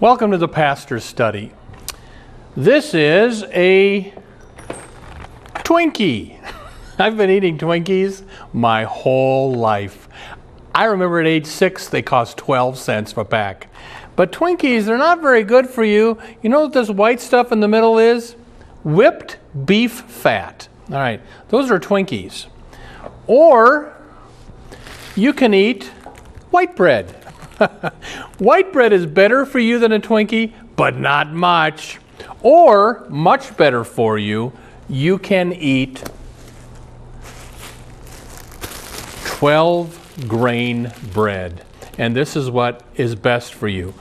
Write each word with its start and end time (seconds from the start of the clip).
Welcome 0.00 0.30
to 0.30 0.38
the 0.38 0.46
Pastor's 0.46 1.02
Study. 1.02 1.50
This 2.56 2.94
is 2.94 3.42
a 3.52 4.14
Twinkie. 5.54 6.38
I've 7.00 7.16
been 7.16 7.30
eating 7.30 7.58
Twinkies 7.58 8.22
my 8.52 8.84
whole 8.84 9.52
life. 9.52 10.08
I 10.72 10.84
remember 10.84 11.18
at 11.18 11.26
age 11.26 11.46
six 11.46 11.88
they 11.88 12.00
cost 12.00 12.36
12 12.36 12.78
cents 12.78 13.10
for 13.10 13.22
a 13.22 13.24
pack. 13.24 13.66
But 14.14 14.30
Twinkies, 14.30 14.84
they're 14.84 14.96
not 14.96 15.20
very 15.20 15.42
good 15.42 15.68
for 15.68 15.82
you. 15.82 16.16
You 16.42 16.50
know 16.50 16.60
what 16.60 16.74
this 16.74 16.90
white 16.90 17.20
stuff 17.20 17.50
in 17.50 17.58
the 17.58 17.66
middle 17.66 17.98
is? 17.98 18.36
Whipped 18.84 19.38
beef 19.64 20.02
fat. 20.02 20.68
All 20.90 20.98
right, 20.98 21.20
those 21.48 21.72
are 21.72 21.80
Twinkies. 21.80 22.46
Or 23.26 23.96
you 25.16 25.32
can 25.32 25.52
eat 25.52 25.86
white 26.52 26.76
bread. 26.76 27.16
White 28.38 28.72
bread 28.72 28.92
is 28.92 29.06
better 29.06 29.44
for 29.44 29.58
you 29.58 29.78
than 29.78 29.92
a 29.92 30.00
Twinkie, 30.00 30.52
but 30.76 30.96
not 30.96 31.32
much. 31.32 31.98
Or, 32.42 33.06
much 33.08 33.56
better 33.56 33.84
for 33.84 34.18
you, 34.18 34.52
you 34.88 35.18
can 35.18 35.52
eat 35.52 36.02
12 39.24 40.26
grain 40.28 40.92
bread. 41.12 41.64
And 41.96 42.14
this 42.14 42.36
is 42.36 42.50
what 42.50 42.82
is 42.94 43.14
best 43.14 43.54
for 43.54 43.68
you. 43.68 43.94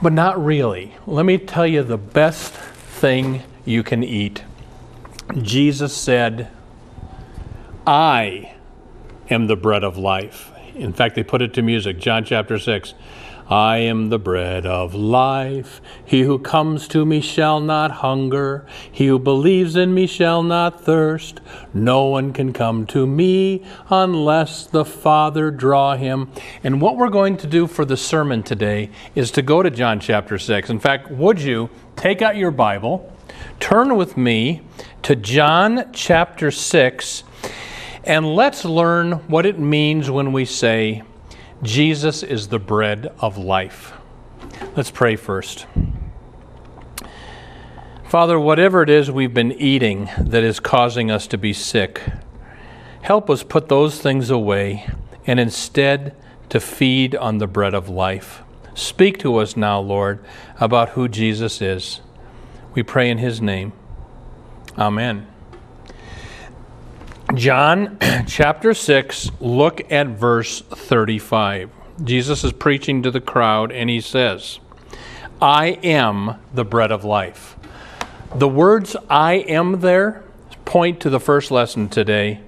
But 0.00 0.12
not 0.12 0.42
really. 0.42 0.94
Let 1.06 1.26
me 1.26 1.38
tell 1.38 1.66
you 1.66 1.82
the 1.82 1.98
best 1.98 2.52
thing 2.52 3.42
you 3.64 3.82
can 3.82 4.02
eat. 4.02 4.44
Jesus 5.40 5.94
said, 5.94 6.48
I 7.86 8.54
am 9.30 9.46
the 9.46 9.56
bread 9.56 9.84
of 9.84 9.96
life. 9.96 10.51
In 10.74 10.92
fact, 10.94 11.14
they 11.16 11.22
put 11.22 11.42
it 11.42 11.52
to 11.54 11.62
music, 11.62 11.98
John 11.98 12.24
chapter 12.24 12.58
6. 12.58 12.94
I 13.50 13.78
am 13.78 14.08
the 14.08 14.18
bread 14.18 14.64
of 14.64 14.94
life. 14.94 15.82
He 16.02 16.22
who 16.22 16.38
comes 16.38 16.88
to 16.88 17.04
me 17.04 17.20
shall 17.20 17.60
not 17.60 17.90
hunger. 17.90 18.64
He 18.90 19.08
who 19.08 19.18
believes 19.18 19.76
in 19.76 19.92
me 19.92 20.06
shall 20.06 20.42
not 20.42 20.82
thirst. 20.82 21.40
No 21.74 22.04
one 22.04 22.32
can 22.32 22.54
come 22.54 22.86
to 22.86 23.06
me 23.06 23.66
unless 23.90 24.66
the 24.66 24.86
Father 24.86 25.50
draw 25.50 25.96
him. 25.96 26.30
And 26.64 26.80
what 26.80 26.96
we're 26.96 27.10
going 27.10 27.36
to 27.38 27.46
do 27.46 27.66
for 27.66 27.84
the 27.84 27.96
sermon 27.96 28.42
today 28.42 28.88
is 29.14 29.30
to 29.32 29.42
go 29.42 29.62
to 29.62 29.70
John 29.70 30.00
chapter 30.00 30.38
6. 30.38 30.70
In 30.70 30.78
fact, 30.78 31.10
would 31.10 31.42
you 31.42 31.68
take 31.96 32.22
out 32.22 32.36
your 32.36 32.52
Bible, 32.52 33.12
turn 33.60 33.96
with 33.96 34.16
me 34.16 34.62
to 35.02 35.16
John 35.16 35.90
chapter 35.92 36.50
6 36.50 37.24
and 38.04 38.34
let's 38.34 38.64
learn 38.64 39.12
what 39.28 39.46
it 39.46 39.58
means 39.58 40.10
when 40.10 40.32
we 40.32 40.44
say, 40.44 41.02
Jesus 41.62 42.22
is 42.22 42.48
the 42.48 42.58
bread 42.58 43.12
of 43.20 43.38
life. 43.38 43.92
Let's 44.76 44.90
pray 44.90 45.16
first. 45.16 45.66
Father, 48.04 48.38
whatever 48.38 48.82
it 48.82 48.90
is 48.90 49.10
we've 49.10 49.32
been 49.32 49.52
eating 49.52 50.10
that 50.18 50.42
is 50.42 50.60
causing 50.60 51.10
us 51.10 51.26
to 51.28 51.38
be 51.38 51.52
sick, 51.52 52.02
help 53.02 53.30
us 53.30 53.42
put 53.42 53.68
those 53.68 54.00
things 54.00 54.28
away 54.28 54.86
and 55.26 55.38
instead 55.40 56.14
to 56.48 56.60
feed 56.60 57.14
on 57.14 57.38
the 57.38 57.46
bread 57.46 57.72
of 57.72 57.88
life. 57.88 58.42
Speak 58.74 59.18
to 59.20 59.36
us 59.36 59.56
now, 59.56 59.80
Lord, 59.80 60.22
about 60.60 60.90
who 60.90 61.08
Jesus 61.08 61.62
is. 61.62 62.00
We 62.74 62.82
pray 62.82 63.08
in 63.08 63.18
his 63.18 63.40
name. 63.40 63.72
Amen. 64.76 65.31
John 67.34 67.96
chapter 68.26 68.74
6, 68.74 69.30
look 69.40 69.90
at 69.90 70.08
verse 70.08 70.60
35. 70.60 71.70
Jesus 72.04 72.44
is 72.44 72.52
preaching 72.52 73.02
to 73.02 73.10
the 73.10 73.22
crowd 73.22 73.72
and 73.72 73.88
he 73.88 74.02
says, 74.02 74.58
I 75.40 75.78
am 75.82 76.36
the 76.52 76.64
bread 76.64 76.92
of 76.92 77.04
life. 77.04 77.56
The 78.34 78.48
words 78.48 78.96
I 79.08 79.34
am 79.34 79.80
there 79.80 80.24
point 80.66 81.00
to 81.00 81.10
the 81.10 81.20
first 81.20 81.50
lesson 81.50 81.88
today. 81.88 82.40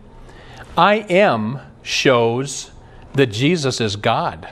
I 0.76 0.96
am 0.96 1.60
shows 1.82 2.70
that 3.14 3.28
Jesus 3.28 3.80
is 3.80 3.96
God. 3.96 4.48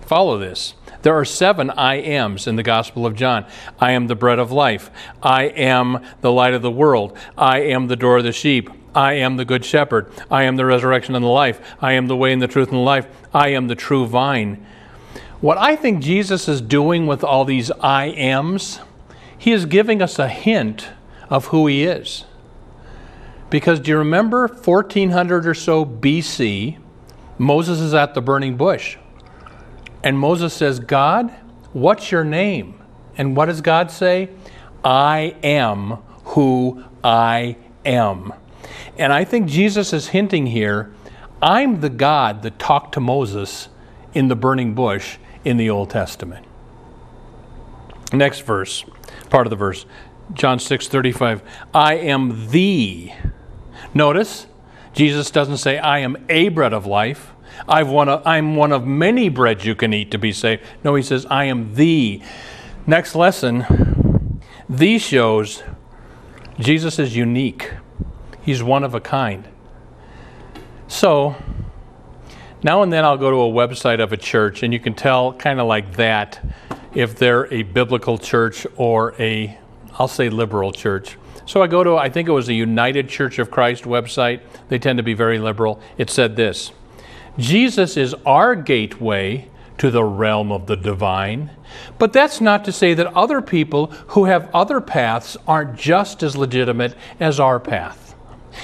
Follow 0.00 0.36
this. 0.36 0.74
There 1.02 1.14
are 1.14 1.24
seven 1.24 1.70
I 1.70 1.96
ams 1.96 2.48
in 2.48 2.56
the 2.56 2.62
Gospel 2.64 3.06
of 3.06 3.14
John. 3.14 3.46
I 3.78 3.92
am 3.92 4.08
the 4.08 4.16
bread 4.16 4.40
of 4.40 4.50
life. 4.50 4.90
I 5.22 5.44
am 5.44 6.04
the 6.22 6.32
light 6.32 6.54
of 6.54 6.62
the 6.62 6.70
world. 6.70 7.16
I 7.38 7.60
am 7.60 7.86
the 7.86 7.96
door 7.96 8.18
of 8.18 8.24
the 8.24 8.32
sheep. 8.32 8.68
I 8.94 9.14
am 9.14 9.36
the 9.36 9.44
good 9.44 9.64
shepherd. 9.64 10.10
I 10.30 10.44
am 10.44 10.56
the 10.56 10.64
resurrection 10.64 11.14
and 11.14 11.24
the 11.24 11.28
life. 11.28 11.60
I 11.80 11.92
am 11.92 12.06
the 12.06 12.16
way 12.16 12.32
and 12.32 12.40
the 12.40 12.48
truth 12.48 12.68
and 12.68 12.78
the 12.78 12.82
life. 12.82 13.06
I 13.32 13.48
am 13.48 13.66
the 13.66 13.74
true 13.74 14.06
vine. 14.06 14.64
What 15.40 15.58
I 15.58 15.76
think 15.76 16.02
Jesus 16.02 16.48
is 16.48 16.60
doing 16.60 17.06
with 17.06 17.24
all 17.24 17.44
these 17.44 17.70
I 17.80 18.06
ams, 18.06 18.80
he 19.36 19.52
is 19.52 19.66
giving 19.66 20.00
us 20.00 20.18
a 20.18 20.28
hint 20.28 20.88
of 21.28 21.46
who 21.46 21.66
he 21.66 21.84
is. 21.84 22.24
Because 23.50 23.80
do 23.80 23.90
you 23.90 23.98
remember 23.98 24.48
1400 24.48 25.46
or 25.46 25.54
so 25.54 25.84
BC, 25.84 26.78
Moses 27.36 27.80
is 27.80 27.94
at 27.94 28.14
the 28.14 28.22
burning 28.22 28.56
bush. 28.56 28.96
And 30.02 30.18
Moses 30.18 30.54
says, 30.54 30.80
God, 30.80 31.30
what's 31.72 32.10
your 32.10 32.24
name? 32.24 32.82
And 33.16 33.36
what 33.36 33.46
does 33.46 33.60
God 33.60 33.90
say? 33.90 34.30
I 34.84 35.36
am 35.42 35.98
who 36.24 36.84
I 37.02 37.56
am. 37.84 38.32
And 38.98 39.12
I 39.12 39.24
think 39.24 39.48
Jesus 39.48 39.92
is 39.92 40.08
hinting 40.08 40.46
here 40.46 40.92
I'm 41.42 41.80
the 41.80 41.90
God 41.90 42.42
that 42.42 42.58
talked 42.58 42.94
to 42.94 43.00
Moses 43.00 43.68
in 44.14 44.28
the 44.28 44.36
burning 44.36 44.74
bush 44.74 45.18
in 45.44 45.58
the 45.58 45.68
Old 45.68 45.90
Testament. 45.90 46.46
Next 48.14 48.40
verse, 48.40 48.84
part 49.28 49.46
of 49.46 49.50
the 49.50 49.56
verse, 49.56 49.84
John 50.32 50.58
6 50.58 50.88
35. 50.88 51.42
I 51.74 51.96
am 51.96 52.48
the. 52.50 53.12
Notice, 53.92 54.46
Jesus 54.94 55.30
doesn't 55.30 55.58
say, 55.58 55.78
I 55.78 55.98
am 55.98 56.16
a 56.30 56.48
bread 56.48 56.72
of 56.72 56.86
life. 56.86 57.32
I've 57.68 57.88
one 57.88 58.08
of, 58.08 58.26
I'm 58.26 58.56
one 58.56 58.72
of 58.72 58.86
many 58.86 59.28
breads 59.28 59.66
you 59.66 59.74
can 59.74 59.92
eat 59.92 60.10
to 60.12 60.18
be 60.18 60.32
saved. 60.32 60.62
No, 60.82 60.94
he 60.94 61.02
says, 61.02 61.26
I 61.26 61.44
am 61.44 61.74
the. 61.74 62.22
Next 62.86 63.14
lesson, 63.14 64.40
the 64.68 64.98
shows 64.98 65.62
Jesus 66.58 66.98
is 66.98 67.16
unique. 67.16 67.72
He's 68.44 68.62
one 68.62 68.84
of 68.84 68.94
a 68.94 69.00
kind. 69.00 69.48
So, 70.86 71.34
now 72.62 72.82
and 72.82 72.92
then 72.92 73.04
I'll 73.04 73.16
go 73.16 73.30
to 73.30 73.36
a 73.36 73.68
website 73.68 74.02
of 74.02 74.12
a 74.12 74.16
church, 74.16 74.62
and 74.62 74.72
you 74.72 74.78
can 74.78 74.94
tell 74.94 75.32
kind 75.32 75.60
of 75.60 75.66
like 75.66 75.96
that 75.96 76.44
if 76.94 77.16
they're 77.18 77.52
a 77.52 77.62
biblical 77.62 78.18
church 78.18 78.66
or 78.76 79.14
a, 79.18 79.58
I'll 79.98 80.08
say, 80.08 80.28
liberal 80.28 80.72
church. 80.72 81.16
So 81.46 81.62
I 81.62 81.66
go 81.66 81.82
to, 81.84 81.96
I 81.96 82.08
think 82.08 82.28
it 82.28 82.32
was 82.32 82.48
a 82.48 82.54
United 82.54 83.08
Church 83.08 83.38
of 83.38 83.50
Christ 83.50 83.84
website. 83.84 84.40
They 84.68 84.78
tend 84.78 84.98
to 84.98 85.02
be 85.02 85.14
very 85.14 85.38
liberal. 85.38 85.80
It 85.98 86.10
said 86.10 86.36
this 86.36 86.72
Jesus 87.38 87.96
is 87.96 88.14
our 88.24 88.54
gateway 88.54 89.48
to 89.78 89.90
the 89.90 90.04
realm 90.04 90.52
of 90.52 90.66
the 90.66 90.76
divine. 90.76 91.50
But 91.98 92.12
that's 92.12 92.40
not 92.40 92.64
to 92.66 92.72
say 92.72 92.94
that 92.94 93.06
other 93.14 93.42
people 93.42 93.86
who 94.08 94.26
have 94.26 94.48
other 94.54 94.80
paths 94.80 95.36
aren't 95.48 95.76
just 95.76 96.22
as 96.22 96.36
legitimate 96.36 96.94
as 97.18 97.40
our 97.40 97.58
path. 97.58 98.03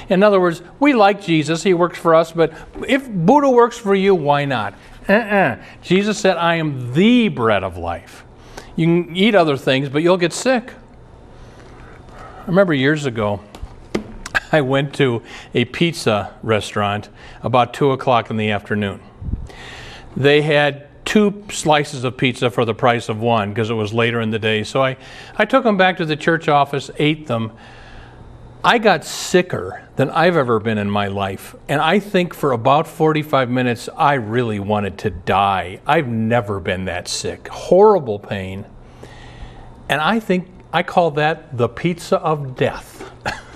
In 0.09 0.23
other 0.23 0.41
words, 0.41 0.63
we 0.79 0.93
like 0.93 1.21
Jesus, 1.21 1.63
he 1.63 1.75
works 1.75 1.99
for 1.99 2.15
us, 2.15 2.33
but 2.33 2.53
if 2.87 3.09
Buddha 3.09 3.51
works 3.51 3.79
for 3.79 3.95
you, 3.95 4.15
why 4.15 4.45
not? 4.45 4.75
Uh-uh. 5.09 5.57
Jesus 5.83 6.19
said, 6.19 6.37
I 6.37 6.57
am 6.57 6.93
the 6.93 7.29
bread 7.29 7.65
of 7.65 7.77
life. 7.77 8.25
You 8.77 8.87
can 8.87 9.17
eat 9.17 9.35
other 9.35 9.57
things, 9.57 9.89
but 9.89 10.03
you'll 10.03 10.17
get 10.17 10.33
sick. 10.33 10.73
I 12.17 12.47
remember 12.47 12.73
years 12.73 13.07
ago, 13.07 13.41
I 14.53 14.61
went 14.61 14.95
to 14.97 15.23
a 15.55 15.65
pizza 15.67 16.35
restaurant 16.43 17.09
about 17.43 17.75
2 17.75 17.93
o'clock 17.93 18.31
in 18.31 18.37
the 18.37 18.51
afternoon. 18.51 19.01
They 20.17 20.43
had 20.43 20.89
two 21.05 21.45
slices 21.51 22.05
of 22.05 22.17
pizza 22.17 22.51
for 22.51 22.65
the 22.65 22.75
price 22.75 23.09
of 23.09 23.21
one 23.21 23.51
because 23.51 23.71
it 23.71 23.75
was 23.75 23.93
later 23.93 24.21
in 24.21 24.31
the 24.31 24.39
day. 24.39 24.63
So 24.63 24.83
I, 24.83 24.97
I 25.37 25.45
took 25.45 25.65
them 25.65 25.77
back 25.77 25.97
to 25.97 26.05
the 26.05 26.17
church 26.17 26.49
office, 26.49 26.91
ate 26.99 27.27
them, 27.27 27.53
I 28.63 28.77
got 28.77 29.07
sicker 29.07 29.89
than 29.97 30.11
I've 30.11 30.37
ever 30.37 30.61
been 30.61 30.77
in 30.77 30.91
my 30.91 31.07
life. 31.07 31.55
And 31.67 31.81
I 31.81 31.99
think 31.99 32.35
for 32.35 32.53
about 32.53 32.87
45 32.87 33.49
minutes, 33.49 33.89
I 33.97 34.15
really 34.15 34.61
wanted 34.61 34.99
to 34.99 35.11
die. 35.11 35.81
I've 35.87 36.09
never 36.09 36.61
been 36.61 36.85
that 36.85 37.09
sick. 37.09 37.49
Horrible 37.49 38.19
pain. 38.19 38.67
And 39.89 39.99
I 39.99 40.21
think 40.21 40.49
I 40.75 40.83
call 40.83 41.13
that 41.13 41.57
the 41.57 41.71
pizza 41.71 42.19
of 42.19 42.55
death. 42.55 43.11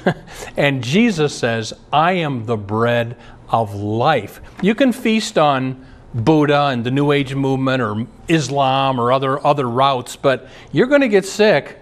and 0.56 0.82
Jesus 0.82 1.36
says, 1.36 1.74
I 1.92 2.12
am 2.12 2.46
the 2.46 2.56
bread 2.56 3.18
of 3.50 3.74
life. 3.74 4.40
You 4.62 4.74
can 4.74 4.90
feast 4.90 5.36
on 5.36 5.84
Buddha 6.14 6.68
and 6.68 6.82
the 6.82 6.90
New 6.90 7.12
Age 7.12 7.34
movement 7.34 7.82
or 7.82 8.06
Islam 8.28 8.98
or 8.98 9.12
other, 9.12 9.44
other 9.46 9.68
routes, 9.68 10.16
but 10.16 10.48
you're 10.72 10.86
going 10.86 11.02
to 11.02 11.08
get 11.08 11.26
sick. 11.26 11.78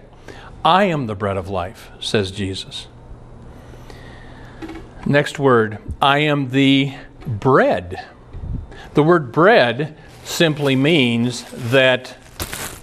I 0.65 0.85
am 0.85 1.07
the 1.07 1.15
bread 1.15 1.37
of 1.37 1.47
life, 1.47 1.89
says 2.01 2.29
Jesus. 2.29 2.87
Next 5.05 5.37
word, 5.37 5.79
I 6.01 6.19
am 6.19 6.49
the 6.49 6.93
bread. 7.27 8.07
The 8.93 9.03
word 9.03 9.33
bread 9.33 9.97
simply 10.23 10.77
means 10.77 11.43
that 11.71 12.15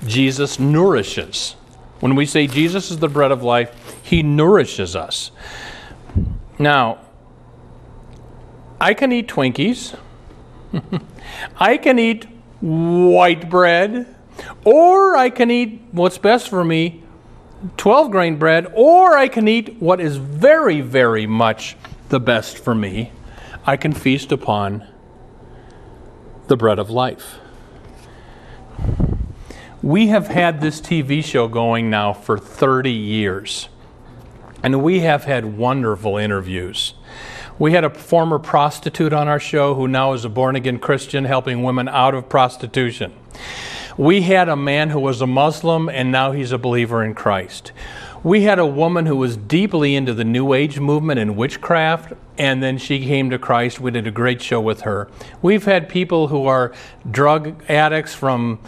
Jesus 0.06 0.60
nourishes. 0.60 1.52
When 2.00 2.14
we 2.14 2.26
say 2.26 2.46
Jesus 2.46 2.90
is 2.90 2.98
the 2.98 3.08
bread 3.08 3.32
of 3.32 3.42
life, 3.42 3.74
he 4.02 4.22
nourishes 4.22 4.94
us. 4.94 5.30
Now, 6.58 6.98
I 8.78 8.92
can 8.92 9.12
eat 9.12 9.26
Twinkies. 9.26 9.98
I 11.56 11.78
can 11.78 11.98
eat 11.98 12.26
white 12.60 13.48
bread, 13.48 14.14
or 14.64 15.16
I 15.16 15.30
can 15.30 15.50
eat 15.50 15.82
what's 15.92 16.18
best 16.18 16.50
for 16.50 16.64
me, 16.64 17.02
12 17.78 18.10
grain 18.10 18.36
bread, 18.36 18.70
or 18.74 19.16
I 19.16 19.28
can 19.28 19.48
eat 19.48 19.80
what 19.80 20.00
is 20.00 20.18
very, 20.18 20.82
very 20.82 21.26
much 21.26 21.76
the 22.10 22.20
best 22.20 22.58
for 22.58 22.74
me, 22.74 23.12
I 23.64 23.76
can 23.76 23.92
feast 23.92 24.32
upon 24.32 24.86
the 26.48 26.56
bread 26.56 26.78
of 26.78 26.90
life. 26.90 27.38
We 29.82 30.08
have 30.08 30.26
had 30.26 30.60
this 30.60 30.80
TV 30.80 31.24
show 31.24 31.48
going 31.48 31.88
now 31.88 32.12
for 32.12 32.36
30 32.36 32.92
years, 32.92 33.68
and 34.62 34.82
we 34.82 35.00
have 35.00 35.24
had 35.24 35.56
wonderful 35.56 36.18
interviews. 36.18 36.94
We 37.58 37.72
had 37.72 37.84
a 37.84 37.90
former 37.90 38.38
prostitute 38.38 39.12
on 39.12 39.28
our 39.28 39.40
show 39.40 39.74
who 39.74 39.86
now 39.86 40.12
is 40.12 40.24
a 40.24 40.28
born 40.28 40.56
again 40.56 40.78
Christian 40.78 41.24
helping 41.24 41.62
women 41.62 41.88
out 41.88 42.14
of 42.14 42.28
prostitution. 42.28 43.14
We 43.96 44.22
had 44.22 44.48
a 44.48 44.56
man 44.56 44.90
who 44.90 45.00
was 45.00 45.20
a 45.20 45.26
Muslim 45.26 45.88
and 45.88 46.12
now 46.12 46.32
he's 46.32 46.52
a 46.52 46.58
believer 46.58 47.04
in 47.04 47.14
Christ. 47.14 47.72
We 48.22 48.42
had 48.42 48.58
a 48.58 48.66
woman 48.66 49.06
who 49.06 49.16
was 49.16 49.36
deeply 49.36 49.94
into 49.94 50.12
the 50.12 50.24
New 50.24 50.52
Age 50.52 50.78
movement 50.78 51.18
and 51.18 51.38
witchcraft, 51.38 52.12
and 52.36 52.62
then 52.62 52.76
she 52.76 53.06
came 53.06 53.30
to 53.30 53.38
Christ. 53.38 53.80
We 53.80 53.90
did 53.90 54.06
a 54.06 54.10
great 54.10 54.42
show 54.42 54.60
with 54.60 54.82
her. 54.82 55.08
We've 55.40 55.64
had 55.64 55.88
people 55.88 56.28
who 56.28 56.44
are 56.44 56.74
drug 57.10 57.62
addicts 57.66 58.14
from 58.14 58.58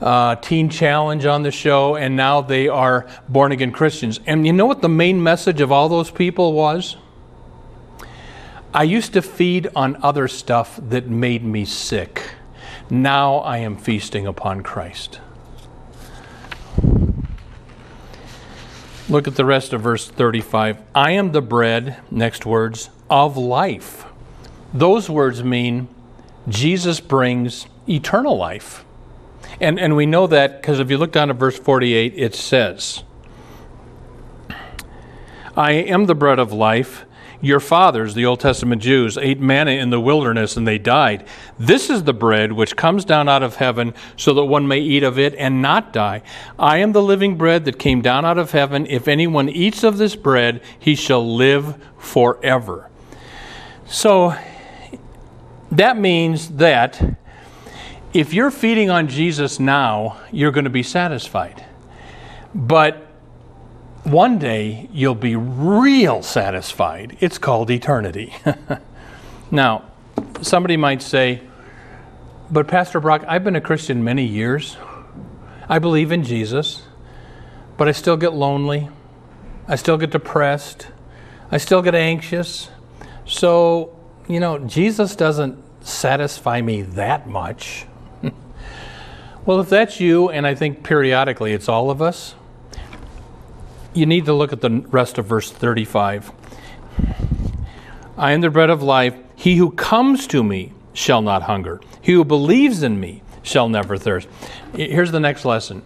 uh, 0.00 0.34
Teen 0.36 0.68
Challenge 0.68 1.26
on 1.26 1.44
the 1.44 1.52
show, 1.52 1.94
and 1.94 2.16
now 2.16 2.40
they 2.40 2.66
are 2.66 3.06
born 3.28 3.52
again 3.52 3.70
Christians. 3.70 4.18
And 4.26 4.44
you 4.44 4.52
know 4.52 4.66
what 4.66 4.82
the 4.82 4.88
main 4.88 5.22
message 5.22 5.60
of 5.60 5.70
all 5.70 5.88
those 5.88 6.10
people 6.10 6.52
was? 6.52 6.96
I 8.74 8.82
used 8.82 9.12
to 9.12 9.22
feed 9.22 9.68
on 9.76 9.96
other 10.02 10.26
stuff 10.26 10.78
that 10.88 11.06
made 11.06 11.44
me 11.44 11.64
sick. 11.64 12.32
Now 12.90 13.36
I 13.38 13.58
am 13.58 13.76
feasting 13.76 14.26
upon 14.26 14.62
Christ. 14.62 15.20
Look 19.08 19.26
at 19.26 19.36
the 19.36 19.44
rest 19.44 19.72
of 19.72 19.80
verse 19.80 20.06
35. 20.08 20.78
I 20.94 21.12
am 21.12 21.32
the 21.32 21.40
bread, 21.40 21.98
next 22.10 22.44
words, 22.44 22.90
of 23.08 23.36
life. 23.36 24.04
Those 24.72 25.08
words 25.08 25.42
mean 25.42 25.88
Jesus 26.48 27.00
brings 27.00 27.66
eternal 27.88 28.36
life. 28.36 28.84
And, 29.60 29.78
and 29.78 29.96
we 29.96 30.06
know 30.06 30.26
that 30.26 30.60
because 30.60 30.78
if 30.78 30.90
you 30.90 30.98
look 30.98 31.12
down 31.12 31.28
to 31.28 31.34
verse 31.34 31.58
48, 31.58 32.14
it 32.16 32.34
says, 32.34 33.02
I 35.56 35.72
am 35.72 36.06
the 36.06 36.14
bread 36.14 36.38
of 36.38 36.52
life. 36.52 37.04
Your 37.40 37.60
fathers, 37.60 38.14
the 38.14 38.26
Old 38.26 38.40
Testament 38.40 38.82
Jews, 38.82 39.16
ate 39.16 39.38
manna 39.38 39.70
in 39.70 39.90
the 39.90 40.00
wilderness 40.00 40.56
and 40.56 40.66
they 40.66 40.78
died. 40.78 41.24
This 41.58 41.88
is 41.88 42.02
the 42.02 42.12
bread 42.12 42.52
which 42.52 42.74
comes 42.74 43.04
down 43.04 43.28
out 43.28 43.44
of 43.44 43.56
heaven 43.56 43.94
so 44.16 44.34
that 44.34 44.44
one 44.44 44.66
may 44.66 44.80
eat 44.80 45.04
of 45.04 45.18
it 45.18 45.34
and 45.36 45.62
not 45.62 45.92
die. 45.92 46.22
I 46.58 46.78
am 46.78 46.92
the 46.92 47.02
living 47.02 47.36
bread 47.36 47.64
that 47.66 47.78
came 47.78 48.02
down 48.02 48.24
out 48.24 48.38
of 48.38 48.50
heaven. 48.50 48.86
If 48.86 49.06
anyone 49.06 49.48
eats 49.48 49.84
of 49.84 49.98
this 49.98 50.16
bread, 50.16 50.60
he 50.78 50.96
shall 50.96 51.36
live 51.36 51.80
forever. 51.96 52.90
So 53.86 54.34
that 55.70 55.96
means 55.96 56.48
that 56.50 57.16
if 58.12 58.34
you're 58.34 58.50
feeding 58.50 58.90
on 58.90 59.06
Jesus 59.06 59.60
now, 59.60 60.18
you're 60.32 60.50
going 60.50 60.64
to 60.64 60.70
be 60.70 60.82
satisfied. 60.82 61.64
But 62.54 63.07
one 64.04 64.38
day 64.38 64.88
you'll 64.92 65.14
be 65.14 65.36
real 65.36 66.22
satisfied. 66.22 67.16
It's 67.20 67.38
called 67.38 67.70
eternity. 67.70 68.34
now, 69.50 69.84
somebody 70.40 70.76
might 70.76 71.02
say, 71.02 71.42
but 72.50 72.66
Pastor 72.66 73.00
Brock, 73.00 73.24
I've 73.28 73.44
been 73.44 73.56
a 73.56 73.60
Christian 73.60 74.02
many 74.02 74.24
years. 74.24 74.76
I 75.68 75.78
believe 75.78 76.12
in 76.12 76.24
Jesus, 76.24 76.82
but 77.76 77.88
I 77.88 77.92
still 77.92 78.16
get 78.16 78.32
lonely. 78.32 78.88
I 79.66 79.76
still 79.76 79.98
get 79.98 80.10
depressed. 80.10 80.88
I 81.50 81.58
still 81.58 81.82
get 81.82 81.94
anxious. 81.94 82.70
So, 83.26 83.94
you 84.26 84.40
know, 84.40 84.58
Jesus 84.60 85.14
doesn't 85.14 85.62
satisfy 85.84 86.62
me 86.62 86.82
that 86.82 87.28
much. 87.28 87.84
well, 89.44 89.60
if 89.60 89.68
that's 89.68 90.00
you, 90.00 90.30
and 90.30 90.46
I 90.46 90.54
think 90.54 90.82
periodically 90.82 91.52
it's 91.52 91.68
all 91.68 91.90
of 91.90 92.00
us, 92.00 92.34
you 93.98 94.06
need 94.06 94.24
to 94.26 94.32
look 94.32 94.52
at 94.52 94.60
the 94.60 94.70
rest 94.70 95.18
of 95.18 95.26
verse 95.26 95.50
35. 95.50 96.32
I 98.16 98.32
am 98.32 98.40
the 98.40 98.50
bread 98.50 98.70
of 98.70 98.82
life. 98.82 99.14
He 99.36 99.56
who 99.56 99.70
comes 99.70 100.26
to 100.28 100.42
me 100.42 100.72
shall 100.92 101.22
not 101.22 101.42
hunger. 101.42 101.80
He 102.00 102.12
who 102.12 102.24
believes 102.24 102.82
in 102.82 102.98
me 102.98 103.22
shall 103.42 103.68
never 103.68 103.96
thirst. 103.96 104.28
Here's 104.74 105.12
the 105.12 105.20
next 105.20 105.44
lesson. 105.44 105.82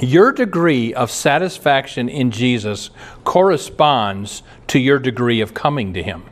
Your 0.00 0.32
degree 0.32 0.94
of 0.94 1.10
satisfaction 1.10 2.08
in 2.08 2.30
Jesus 2.30 2.90
corresponds 3.24 4.42
to 4.68 4.78
your 4.78 4.98
degree 4.98 5.40
of 5.40 5.52
coming 5.52 5.92
to 5.94 6.02
Him. 6.02 6.24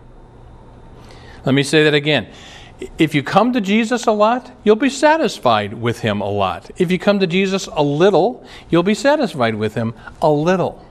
Let 1.45 1.55
me 1.55 1.63
say 1.63 1.85
that 1.85 1.95
again. 1.95 2.29
If 2.97 3.15
you 3.15 3.23
come 3.23 3.53
to 3.53 3.61
Jesus 3.61 4.07
a 4.07 4.13
lot, 4.13 4.53
you'll 4.63 4.77
be 4.77 4.89
satisfied 4.89 5.75
with 5.75 6.01
Him 6.01 6.21
a 6.21 6.31
lot. 6.31 6.71
If 6.77 6.91
you 6.93 6.99
come 6.99 7.19
to 7.19 7.27
Jesus 7.27 7.67
a 7.73 7.83
little, 7.83 8.47
you'll 8.71 8.85
be 8.85 8.95
satisfied 8.95 9.57
with 9.57 9.75
Him 9.75 9.95
a 10.23 10.31
little. 10.31 10.88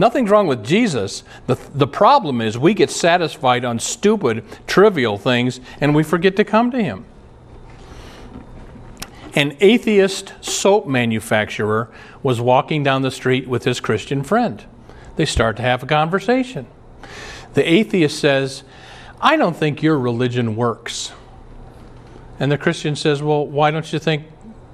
Nothing's 0.00 0.30
wrong 0.30 0.46
with 0.46 0.64
Jesus. 0.64 1.24
The, 1.46 1.56
the 1.74 1.86
problem 1.86 2.40
is 2.40 2.56
we 2.56 2.72
get 2.72 2.90
satisfied 2.90 3.66
on 3.66 3.78
stupid, 3.78 4.42
trivial 4.66 5.18
things 5.18 5.60
and 5.78 5.94
we 5.94 6.02
forget 6.02 6.36
to 6.36 6.44
come 6.44 6.70
to 6.70 6.82
Him. 6.82 7.04
An 9.34 9.58
atheist 9.60 10.32
soap 10.40 10.86
manufacturer 10.86 11.90
was 12.22 12.40
walking 12.40 12.82
down 12.82 13.02
the 13.02 13.10
street 13.10 13.46
with 13.46 13.64
his 13.64 13.78
Christian 13.78 14.22
friend. 14.22 14.64
They 15.16 15.26
start 15.26 15.58
to 15.58 15.62
have 15.62 15.82
a 15.82 15.86
conversation. 15.86 16.66
The 17.52 17.70
atheist 17.70 18.18
says, 18.18 18.62
I 19.20 19.36
don't 19.36 19.54
think 19.54 19.82
your 19.82 19.98
religion 19.98 20.56
works. 20.56 21.12
And 22.38 22.50
the 22.50 22.56
Christian 22.56 22.96
says, 22.96 23.22
Well, 23.22 23.46
why 23.46 23.70
don't 23.70 23.92
you 23.92 23.98
think 23.98 24.24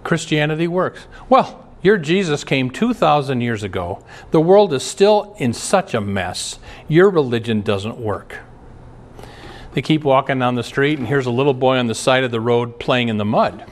Christianity 0.05 0.69
works? 0.69 1.09
Well, 1.29 1.66
your 1.87 1.97
Jesus 1.99 2.43
came 2.43 2.69
2,000 2.69 3.41
years 3.41 3.63
ago. 3.63 4.05
The 4.33 4.41
world 4.41 4.73
is 4.73 4.83
still 4.83 5.37
in 5.39 5.53
such 5.53 5.95
a 5.95 6.01
mess. 6.01 6.59
Your 6.89 7.09
religion 7.09 7.63
doesn't 7.63 7.97
work. 7.97 8.41
They 9.73 9.83
keep 9.83 10.03
walking 10.03 10.41
down 10.41 10.57
the 10.57 10.65
street, 10.65 10.99
and 10.99 11.07
here's 11.07 11.27
a 11.27 11.31
little 11.31 11.55
boy 11.55 11.79
on 11.79 11.87
the 11.87 11.95
side 11.95 12.25
of 12.25 12.33
the 12.33 12.41
road 12.41 12.81
playing 12.81 13.09
in 13.09 13.19
the 13.19 13.25
mud. 13.25 13.65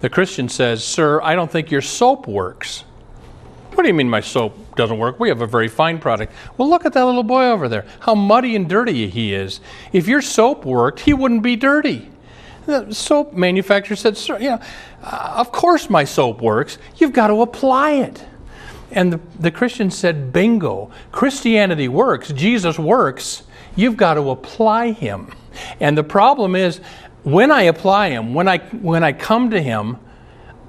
The 0.00 0.08
Christian 0.08 0.48
says, 0.48 0.84
Sir, 0.84 1.20
I 1.20 1.34
don't 1.34 1.50
think 1.50 1.72
your 1.72 1.82
soap 1.82 2.28
works. 2.28 2.84
What 3.74 3.82
do 3.82 3.88
you 3.88 3.94
mean 3.94 4.08
my 4.08 4.20
soap 4.20 4.76
doesn't 4.76 4.98
work? 4.98 5.18
We 5.18 5.28
have 5.28 5.40
a 5.40 5.46
very 5.46 5.66
fine 5.66 5.98
product. 5.98 6.32
Well, 6.58 6.70
look 6.70 6.86
at 6.86 6.92
that 6.92 7.06
little 7.06 7.24
boy 7.24 7.46
over 7.46 7.68
there. 7.68 7.86
How 8.00 8.14
muddy 8.14 8.54
and 8.54 8.68
dirty 8.68 9.08
he 9.08 9.34
is. 9.34 9.58
If 9.92 10.06
your 10.06 10.22
soap 10.22 10.64
worked, 10.64 11.00
he 11.00 11.12
wouldn't 11.12 11.42
be 11.42 11.56
dirty. 11.56 12.08
The 12.66 12.92
soap 12.92 13.32
manufacturer 13.32 13.96
said, 13.96 14.16
Sir, 14.16 14.38
you 14.38 14.50
know, 14.50 14.60
uh, 15.02 15.34
of 15.36 15.52
course 15.52 15.88
my 15.88 16.04
soap 16.04 16.40
works. 16.40 16.78
You've 16.96 17.12
got 17.12 17.28
to 17.28 17.42
apply 17.42 17.92
it. 17.92 18.24
And 18.90 19.12
the, 19.12 19.20
the 19.38 19.50
Christian 19.50 19.90
said, 19.90 20.32
Bingo. 20.32 20.90
Christianity 21.12 21.88
works. 21.88 22.32
Jesus 22.32 22.78
works. 22.78 23.42
You've 23.76 23.96
got 23.96 24.14
to 24.14 24.30
apply 24.30 24.92
him. 24.92 25.32
And 25.80 25.96
the 25.96 26.04
problem 26.04 26.56
is, 26.56 26.80
when 27.24 27.50
I 27.50 27.62
apply 27.62 28.10
him, 28.10 28.32
when 28.32 28.48
I, 28.48 28.58
when 28.58 29.04
I 29.04 29.12
come 29.12 29.50
to 29.50 29.60
him, 29.60 29.98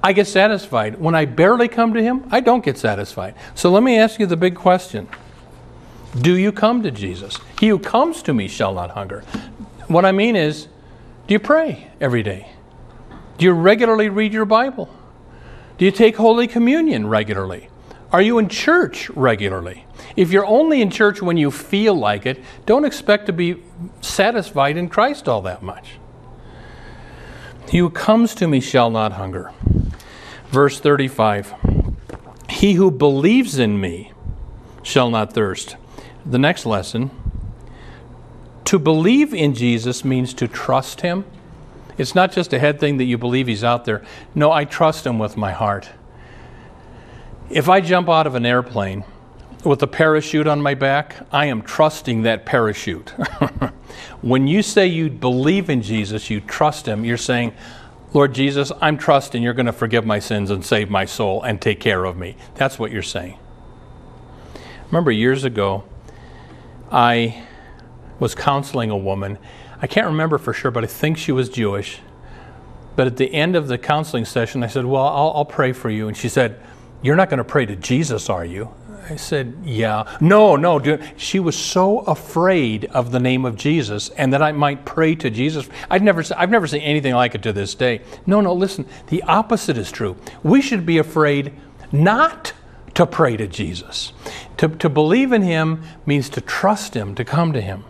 I 0.02 0.12
get 0.12 0.26
satisfied. 0.26 0.98
When 0.98 1.14
I 1.14 1.24
barely 1.24 1.68
come 1.68 1.94
to 1.94 2.02
him, 2.02 2.26
I 2.30 2.40
don't 2.40 2.64
get 2.64 2.78
satisfied. 2.78 3.34
So 3.54 3.70
let 3.70 3.82
me 3.82 3.98
ask 3.98 4.18
you 4.18 4.26
the 4.26 4.36
big 4.36 4.54
question 4.54 5.08
Do 6.20 6.36
you 6.36 6.52
come 6.52 6.82
to 6.82 6.90
Jesus? 6.90 7.38
He 7.58 7.68
who 7.68 7.78
comes 7.78 8.22
to 8.22 8.34
me 8.34 8.48
shall 8.48 8.74
not 8.74 8.90
hunger. 8.90 9.20
What 9.88 10.04
I 10.04 10.12
mean 10.12 10.36
is, 10.36 10.68
do 11.26 11.34
you 11.34 11.40
pray 11.40 11.90
every 12.00 12.22
day? 12.22 12.50
Do 13.40 13.46
you 13.46 13.52
regularly 13.52 14.10
read 14.10 14.34
your 14.34 14.44
Bible? 14.44 14.94
Do 15.78 15.86
you 15.86 15.90
take 15.90 16.16
Holy 16.16 16.46
Communion 16.46 17.06
regularly? 17.06 17.70
Are 18.12 18.20
you 18.20 18.36
in 18.36 18.50
church 18.50 19.08
regularly? 19.08 19.86
If 20.14 20.30
you're 20.30 20.44
only 20.44 20.82
in 20.82 20.90
church 20.90 21.22
when 21.22 21.38
you 21.38 21.50
feel 21.50 21.94
like 21.94 22.26
it, 22.26 22.44
don't 22.66 22.84
expect 22.84 23.24
to 23.26 23.32
be 23.32 23.62
satisfied 24.02 24.76
in 24.76 24.90
Christ 24.90 25.26
all 25.26 25.40
that 25.40 25.62
much. 25.62 25.92
He 27.70 27.78
who 27.78 27.88
comes 27.88 28.34
to 28.34 28.46
me 28.46 28.60
shall 28.60 28.90
not 28.90 29.12
hunger. 29.12 29.52
Verse 30.48 30.78
35 30.78 31.54
He 32.50 32.74
who 32.74 32.90
believes 32.90 33.58
in 33.58 33.80
me 33.80 34.12
shall 34.82 35.08
not 35.08 35.32
thirst. 35.32 35.76
The 36.26 36.38
next 36.38 36.66
lesson 36.66 37.10
to 38.66 38.78
believe 38.78 39.32
in 39.32 39.54
Jesus 39.54 40.04
means 40.04 40.34
to 40.34 40.46
trust 40.46 41.00
him. 41.00 41.24
It's 42.00 42.14
not 42.14 42.32
just 42.32 42.54
a 42.54 42.58
head 42.58 42.80
thing 42.80 42.96
that 42.96 43.04
you 43.04 43.18
believe 43.18 43.46
he's 43.46 43.62
out 43.62 43.84
there. 43.84 44.02
No, 44.34 44.50
I 44.50 44.64
trust 44.64 45.04
him 45.04 45.18
with 45.18 45.36
my 45.36 45.52
heart. 45.52 45.90
If 47.50 47.68
I 47.68 47.82
jump 47.82 48.08
out 48.08 48.26
of 48.26 48.34
an 48.34 48.46
airplane 48.46 49.04
with 49.66 49.82
a 49.82 49.86
parachute 49.86 50.46
on 50.46 50.62
my 50.62 50.72
back, 50.72 51.26
I 51.30 51.44
am 51.44 51.60
trusting 51.60 52.22
that 52.22 52.46
parachute. 52.46 53.10
when 54.22 54.46
you 54.46 54.62
say 54.62 54.86
you 54.86 55.10
believe 55.10 55.68
in 55.68 55.82
Jesus, 55.82 56.30
you 56.30 56.40
trust 56.40 56.88
him, 56.88 57.04
you're 57.04 57.18
saying, 57.18 57.52
Lord 58.14 58.32
Jesus, 58.34 58.72
I'm 58.80 58.96
trusting 58.96 59.42
you're 59.42 59.52
going 59.52 59.66
to 59.66 59.72
forgive 59.72 60.06
my 60.06 60.20
sins 60.20 60.50
and 60.50 60.64
save 60.64 60.88
my 60.88 61.04
soul 61.04 61.42
and 61.42 61.60
take 61.60 61.80
care 61.80 62.06
of 62.06 62.16
me. 62.16 62.34
That's 62.54 62.78
what 62.78 62.92
you're 62.92 63.02
saying. 63.02 63.38
Remember 64.86 65.10
years 65.10 65.44
ago, 65.44 65.84
I 66.90 67.44
was 68.18 68.34
counseling 68.34 68.88
a 68.88 68.96
woman. 68.96 69.36
I 69.82 69.86
can't 69.86 70.06
remember 70.06 70.38
for 70.38 70.52
sure, 70.52 70.70
but 70.70 70.84
I 70.84 70.86
think 70.86 71.16
she 71.16 71.32
was 71.32 71.48
Jewish. 71.48 72.00
But 72.96 73.06
at 73.06 73.16
the 73.16 73.32
end 73.32 73.56
of 73.56 73.68
the 73.68 73.78
counseling 73.78 74.24
session, 74.24 74.62
I 74.62 74.66
said, 74.66 74.84
Well, 74.84 75.06
I'll, 75.06 75.32
I'll 75.36 75.44
pray 75.44 75.72
for 75.72 75.88
you. 75.88 76.08
And 76.08 76.16
she 76.16 76.28
said, 76.28 76.60
You're 77.02 77.16
not 77.16 77.30
going 77.30 77.38
to 77.38 77.44
pray 77.44 77.64
to 77.66 77.76
Jesus, 77.76 78.28
are 78.28 78.44
you? 78.44 78.70
I 79.08 79.16
said, 79.16 79.54
Yeah. 79.64 80.18
No, 80.20 80.56
no. 80.56 80.78
Dude. 80.78 81.02
She 81.16 81.40
was 81.40 81.56
so 81.56 82.00
afraid 82.00 82.84
of 82.86 83.10
the 83.10 83.20
name 83.20 83.44
of 83.44 83.56
Jesus 83.56 84.10
and 84.10 84.32
that 84.32 84.42
I 84.42 84.52
might 84.52 84.84
pray 84.84 85.14
to 85.16 85.30
Jesus. 85.30 85.68
I'd 85.88 86.02
never, 86.02 86.22
I've 86.36 86.50
never 86.50 86.66
seen 86.66 86.82
anything 86.82 87.14
like 87.14 87.34
it 87.34 87.42
to 87.44 87.52
this 87.52 87.74
day. 87.74 88.02
No, 88.26 88.40
no, 88.40 88.52
listen. 88.52 88.86
The 89.06 89.22
opposite 89.22 89.78
is 89.78 89.90
true. 89.90 90.16
We 90.42 90.60
should 90.60 90.84
be 90.84 90.98
afraid 90.98 91.54
not 91.92 92.52
to 92.94 93.06
pray 93.06 93.36
to 93.36 93.46
Jesus. 93.46 94.12
To, 94.58 94.68
to 94.68 94.88
believe 94.90 95.32
in 95.32 95.42
Him 95.42 95.82
means 96.04 96.28
to 96.30 96.40
trust 96.40 96.94
Him, 96.94 97.14
to 97.14 97.24
come 97.24 97.52
to 97.54 97.60
Him. 97.60 97.84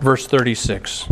Verse 0.00 0.26
36. 0.26 1.08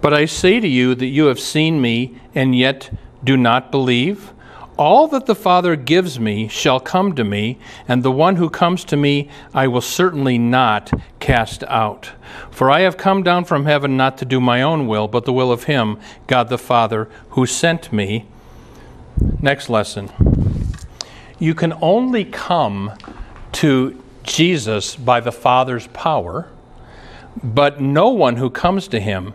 But 0.00 0.14
I 0.14 0.24
say 0.24 0.60
to 0.60 0.68
you 0.68 0.94
that 0.94 1.06
you 1.06 1.26
have 1.26 1.38
seen 1.38 1.80
me 1.80 2.18
and 2.34 2.56
yet 2.56 2.90
do 3.22 3.36
not 3.36 3.70
believe. 3.70 4.32
All 4.78 5.08
that 5.08 5.26
the 5.26 5.34
Father 5.34 5.76
gives 5.76 6.18
me 6.18 6.48
shall 6.48 6.80
come 6.80 7.14
to 7.14 7.22
me, 7.22 7.58
and 7.86 8.02
the 8.02 8.10
one 8.10 8.36
who 8.36 8.48
comes 8.48 8.82
to 8.86 8.96
me 8.96 9.28
I 9.52 9.68
will 9.68 9.82
certainly 9.82 10.38
not 10.38 10.90
cast 11.18 11.62
out. 11.64 12.12
For 12.50 12.70
I 12.70 12.80
have 12.80 12.96
come 12.96 13.22
down 13.22 13.44
from 13.44 13.66
heaven 13.66 13.98
not 13.98 14.16
to 14.18 14.24
do 14.24 14.40
my 14.40 14.62
own 14.62 14.86
will, 14.86 15.06
but 15.06 15.26
the 15.26 15.34
will 15.34 15.52
of 15.52 15.64
Him, 15.64 15.98
God 16.26 16.48
the 16.48 16.56
Father, 16.56 17.10
who 17.30 17.44
sent 17.44 17.92
me. 17.92 18.26
Next 19.42 19.68
lesson. 19.68 20.10
You 21.40 21.54
can 21.54 21.72
only 21.80 22.24
come 22.24 22.92
to 23.52 24.00
Jesus 24.22 24.94
by 24.94 25.20
the 25.20 25.32
Father's 25.32 25.86
power, 25.88 26.48
but 27.42 27.80
no 27.80 28.10
one 28.10 28.36
who 28.36 28.50
comes 28.50 28.86
to 28.88 29.00
Him 29.00 29.32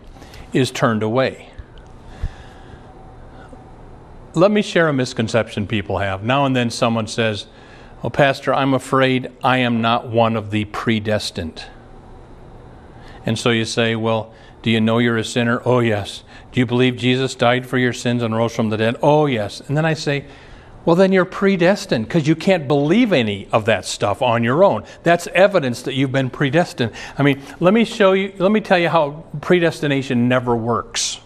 is 0.52 0.70
turned 0.70 1.02
away. 1.02 1.50
Let 4.34 4.52
me 4.52 4.62
share 4.62 4.88
a 4.88 4.92
misconception 4.92 5.66
people 5.66 5.98
have. 5.98 6.22
Now 6.22 6.44
and 6.44 6.54
then 6.54 6.70
someone 6.70 7.08
says, 7.08 7.46
Well, 8.02 8.10
Pastor, 8.10 8.54
I'm 8.54 8.72
afraid 8.72 9.32
I 9.42 9.58
am 9.58 9.80
not 9.80 10.08
one 10.08 10.36
of 10.36 10.50
the 10.50 10.66
predestined. 10.66 11.64
And 13.24 13.36
so 13.36 13.50
you 13.50 13.64
say, 13.64 13.96
Well, 13.96 14.32
do 14.62 14.70
you 14.70 14.80
know 14.80 14.98
you're 14.98 15.16
a 15.16 15.24
sinner? 15.24 15.60
Oh, 15.64 15.80
yes. 15.80 16.22
Do 16.52 16.60
you 16.60 16.66
believe 16.66 16.96
Jesus 16.96 17.34
died 17.34 17.66
for 17.66 17.78
your 17.78 17.92
sins 17.92 18.22
and 18.22 18.36
rose 18.36 18.54
from 18.54 18.70
the 18.70 18.76
dead? 18.76 18.96
Oh, 19.02 19.26
yes. 19.26 19.60
And 19.60 19.76
then 19.76 19.84
I 19.84 19.94
say, 19.94 20.26
well, 20.86 20.94
then 20.94 21.10
you're 21.10 21.24
predestined 21.24 22.06
because 22.06 22.28
you 22.28 22.36
can't 22.36 22.68
believe 22.68 23.12
any 23.12 23.48
of 23.50 23.64
that 23.64 23.84
stuff 23.84 24.22
on 24.22 24.44
your 24.44 24.62
own. 24.62 24.84
That's 25.02 25.26
evidence 25.28 25.82
that 25.82 25.94
you've 25.94 26.12
been 26.12 26.30
predestined. 26.30 26.92
I 27.18 27.24
mean, 27.24 27.42
let 27.58 27.74
me 27.74 27.84
show 27.84 28.12
you, 28.12 28.32
let 28.38 28.52
me 28.52 28.60
tell 28.60 28.78
you 28.78 28.88
how 28.88 29.24
predestination 29.40 30.28
never 30.28 30.54
works. 30.54 31.20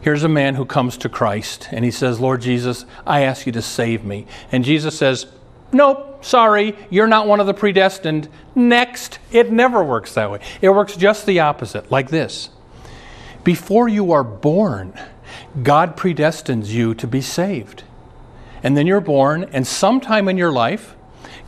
Here's 0.00 0.24
a 0.24 0.28
man 0.28 0.56
who 0.56 0.64
comes 0.64 0.96
to 0.98 1.08
Christ 1.08 1.68
and 1.70 1.84
he 1.84 1.92
says, 1.92 2.18
Lord 2.18 2.40
Jesus, 2.42 2.86
I 3.06 3.20
ask 3.20 3.46
you 3.46 3.52
to 3.52 3.62
save 3.62 4.04
me. 4.04 4.26
And 4.50 4.64
Jesus 4.64 4.98
says, 4.98 5.26
Nope, 5.72 6.24
sorry, 6.24 6.76
you're 6.90 7.06
not 7.06 7.28
one 7.28 7.38
of 7.38 7.46
the 7.46 7.54
predestined. 7.54 8.28
Next. 8.56 9.20
It 9.30 9.52
never 9.52 9.84
works 9.84 10.14
that 10.14 10.28
way. 10.28 10.40
It 10.60 10.70
works 10.70 10.96
just 10.96 11.24
the 11.24 11.38
opposite, 11.38 11.92
like 11.92 12.10
this. 12.10 12.50
Before 13.44 13.88
you 13.88 14.10
are 14.10 14.24
born, 14.24 14.92
God 15.62 15.96
predestines 15.96 16.70
you 16.70 16.94
to 16.94 17.06
be 17.06 17.20
saved 17.20 17.84
and 18.62 18.76
then 18.76 18.86
you're 18.86 19.00
born, 19.00 19.44
and 19.52 19.66
sometime 19.66 20.28
in 20.28 20.36
your 20.36 20.52
life, 20.52 20.96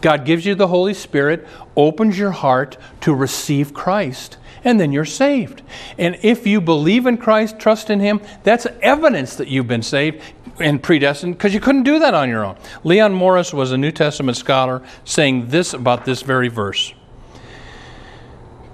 God 0.00 0.24
gives 0.24 0.44
you 0.44 0.54
the 0.54 0.68
Holy 0.68 0.94
Spirit, 0.94 1.46
opens 1.76 2.18
your 2.18 2.32
heart 2.32 2.76
to 3.02 3.14
receive 3.14 3.72
Christ, 3.72 4.36
and 4.64 4.78
then 4.78 4.92
you're 4.92 5.04
saved. 5.04 5.62
And 5.96 6.18
if 6.22 6.46
you 6.46 6.60
believe 6.60 7.06
in 7.06 7.16
Christ, 7.16 7.58
trust 7.58 7.88
in 7.88 8.00
Him, 8.00 8.20
that's 8.42 8.66
evidence 8.80 9.36
that 9.36 9.48
you've 9.48 9.68
been 9.68 9.82
saved 9.82 10.20
and 10.58 10.82
predestined 10.82 11.38
because 11.38 11.54
you 11.54 11.60
couldn't 11.60 11.84
do 11.84 11.98
that 12.00 12.14
on 12.14 12.28
your 12.28 12.44
own. 12.44 12.56
Leon 12.84 13.14
Morris 13.14 13.54
was 13.54 13.72
a 13.72 13.78
New 13.78 13.92
Testament 13.92 14.36
scholar 14.36 14.82
saying 15.04 15.48
this 15.48 15.72
about 15.72 16.04
this 16.04 16.22
very 16.22 16.48
verse. 16.48 16.92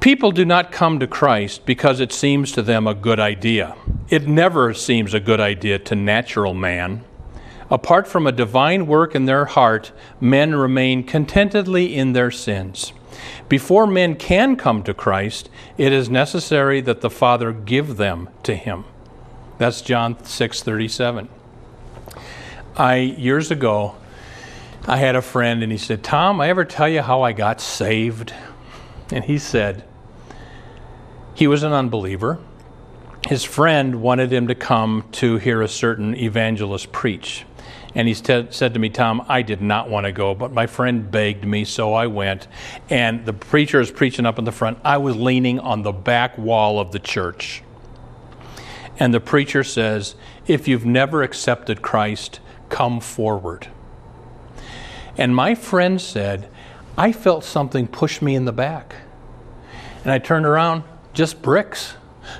People 0.01 0.31
do 0.31 0.45
not 0.45 0.71
come 0.71 1.01
to 1.01 1.07
Christ 1.07 1.67
because 1.67 2.01
it 2.01 2.13
seems 2.13 2.53
to 2.53 2.63
them 2.63 2.87
a 2.87 2.95
good 2.95 3.19
idea. 3.19 3.77
It 4.09 4.29
never 4.29 4.73
seems 4.73 5.13
a 5.13 5.21
good 5.21 5.41
idea 5.41 5.79
to 5.81 5.95
natural 5.95 6.55
man. 6.55 7.05
Apart 7.71 8.09
from 8.09 8.27
a 8.27 8.33
divine 8.33 8.87
work 8.87 9.15
in 9.15 9.27
their 9.27 9.45
heart, 9.45 9.93
men 10.21 10.55
remain 10.55 11.05
contentedly 11.05 11.95
in 11.95 12.13
their 12.15 12.31
sins. 12.31 12.93
Before 13.49 13.87
men 13.87 14.15
can 14.15 14.57
come 14.57 14.83
to 14.85 14.95
Christ, 14.95 15.51
it 15.77 15.93
is 15.93 16.09
necessary 16.09 16.81
that 16.83 17.03
the 17.03 17.11
Father 17.11 17.53
give 17.53 17.97
them 17.97 18.29
to 18.45 18.55
him. 18.55 18.85
That's 19.59 19.83
John 19.83 20.17
6:37. 20.25 21.29
I 22.77 22.97
years 22.97 23.51
ago 23.51 23.97
I 24.87 24.97
had 24.97 25.17
a 25.17 25.23
friend 25.23 25.63
and 25.63 25.73
he 25.73 25.79
said, 25.79 26.03
"Tom, 26.03 26.41
I 26.41 26.49
ever 26.49 26.65
tell 26.65 26.89
you 26.89 27.03
how 27.03 27.23
I 27.23 27.33
got 27.33 27.61
saved?" 27.61 28.33
And 29.13 29.25
he 29.25 29.37
said 29.37 29.85
he 31.35 31.47
was 31.47 31.63
an 31.63 31.73
unbeliever. 31.73 32.39
His 33.27 33.45
friend 33.45 33.97
wanted 34.01 34.33
him 34.33 34.47
to 34.47 34.55
come 34.55 35.05
to 35.13 35.37
hear 35.37 35.61
a 35.61 35.69
certain 35.69 36.15
evangelist 36.15 36.93
preach. 36.93 37.45
And 37.95 38.07
he 38.07 38.15
said 38.15 38.53
to 38.53 38.79
me, 38.79 38.91
Tom, 38.91 39.25
I 39.29 39.43
did 39.43 39.63
not 39.63 39.89
want 39.89 40.05
to 40.05 40.13
go, 40.13 40.35
but 40.35 40.53
my 40.53 40.67
friend 40.67 41.11
begged 41.11 41.45
me, 41.45 41.65
so 41.65 41.95
I 41.95 42.07
went. 42.07 42.47
And 42.91 43.25
the 43.25 43.33
preacher 43.33 43.81
is 43.81 43.91
preaching 43.91 44.27
up 44.27 44.39
in 44.39 44.45
the 44.45 44.53
front. 44.53 44.79
I 44.85 44.99
was 44.99 45.17
leaning 45.17 45.59
on 45.59 45.83
the 45.83 45.93
back 45.93 46.37
wall 46.37 46.79
of 46.79 46.93
the 46.93 46.99
church. 46.99 47.63
And 48.99 49.15
the 49.15 49.21
preacher 49.21 49.65
says, 49.65 50.17
If 50.47 50.69
you've 50.69 50.85
never 50.85 51.23
accepted 51.23 51.83
Christ, 51.83 52.41
come 52.69 53.01
forward. 53.01 53.69
And 55.17 55.35
my 55.35 55.55
friend 55.55 56.01
said, 56.01 56.49
I 56.97 57.13
felt 57.13 57.45
something 57.45 57.87
push 57.87 58.21
me 58.21 58.35
in 58.35 58.45
the 58.45 58.53
back. 58.53 58.95
And 60.03 60.13
I 60.13 60.19
turned 60.19 60.47
around, 60.47 60.85
just 61.13 61.43
bricks. 61.43 61.95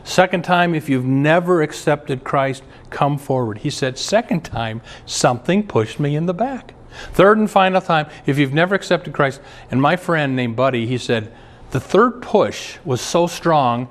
Second 0.05 0.45
time, 0.45 0.75
if 0.75 0.89
you've 0.89 1.05
never 1.05 1.63
accepted 1.63 2.25
Christ, 2.25 2.63
come 2.91 3.19
forward. 3.19 3.59
He 3.59 3.71
said, 3.71 3.99
Second 3.99 4.45
time, 4.45 4.81
something 5.07 5.67
pushed 5.67 6.01
me 6.01 6.17
in 6.17 6.27
the 6.27 6.35
back. 6.35 6.75
Third 7.13 7.39
and 7.39 7.51
final 7.51 7.81
time, 7.81 8.09
if 8.27 8.39
you've 8.39 8.55
never 8.55 8.75
accepted 8.75 9.13
Christ, 9.13 9.41
and 9.71 9.81
my 9.81 9.97
friend 9.97 10.35
named 10.35 10.57
Buddy, 10.57 10.87
he 10.87 10.99
said, 10.99 11.33
the 11.71 11.81
third 11.81 12.23
push 12.23 12.79
was 12.85 13.01
so 13.01 13.27
strong, 13.27 13.89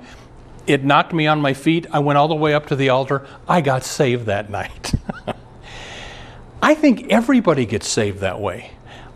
it 0.66 0.84
knocked 0.84 1.12
me 1.12 1.26
on 1.26 1.40
my 1.40 1.54
feet. 1.54 1.86
I 1.92 2.00
went 2.00 2.18
all 2.18 2.28
the 2.28 2.34
way 2.34 2.52
up 2.52 2.66
to 2.66 2.76
the 2.76 2.88
altar. 2.88 3.26
I 3.48 3.60
got 3.60 3.84
saved 3.84 4.26
that 4.26 4.50
night. 4.50 4.92
I 6.62 6.74
think 6.74 7.10
everybody 7.10 7.66
gets 7.66 7.88
saved 7.88 8.18
that 8.18 8.40
way. 8.40 8.72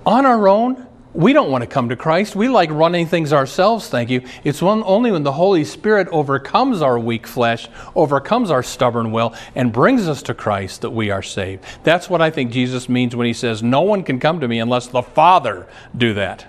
On 0.07 0.25
our 0.25 0.49
own, 0.49 0.87
We 1.15 1.35
don't 1.35 1.51
want 1.51 1.63
to 1.63 1.67
come 1.67 1.91
to 1.91 1.97
Christ. 1.97 2.35
We 2.35 2.49
like 2.49 2.71
running 2.71 3.07
things 3.07 3.33
ourselves, 3.33 3.89
thank 3.89 4.09
you. 4.09 4.23
It's 4.45 4.63
one, 4.63 4.83
only 4.87 5.13
when 5.13 5.25
the 5.25 5.33
Holy 5.33 5.65
Spirit 5.65 6.09
overcomes 6.09 6.81
our 6.81 6.99
weak 6.99 7.27
flesh, 7.27 7.69
overcomes 7.95 8.51
our 8.51 8.63
stubborn 8.63 9.13
will, 9.13 9.35
and 9.55 9.73
brings 9.73 10.09
us 10.09 10.23
to 10.23 10.35
Christ 10.35 10.81
that 10.81 10.91
we 10.91 11.11
are 11.11 11.23
saved. 11.23 11.65
That's 11.85 12.09
what 12.09 12.23
I 12.23 12.31
think 12.31 12.51
Jesus 12.51 12.89
means 12.89 13.15
when 13.15 13.27
he 13.27 13.35
says, 13.35 13.63
No 13.63 13.83
one 13.83 14.05
can 14.05 14.19
come 14.19 14.41
to 14.41 14.49
me 14.49 14.59
unless 14.59 14.87
the 14.87 15.03
Father 15.03 15.69
do 15.95 16.15
that. 16.15 16.47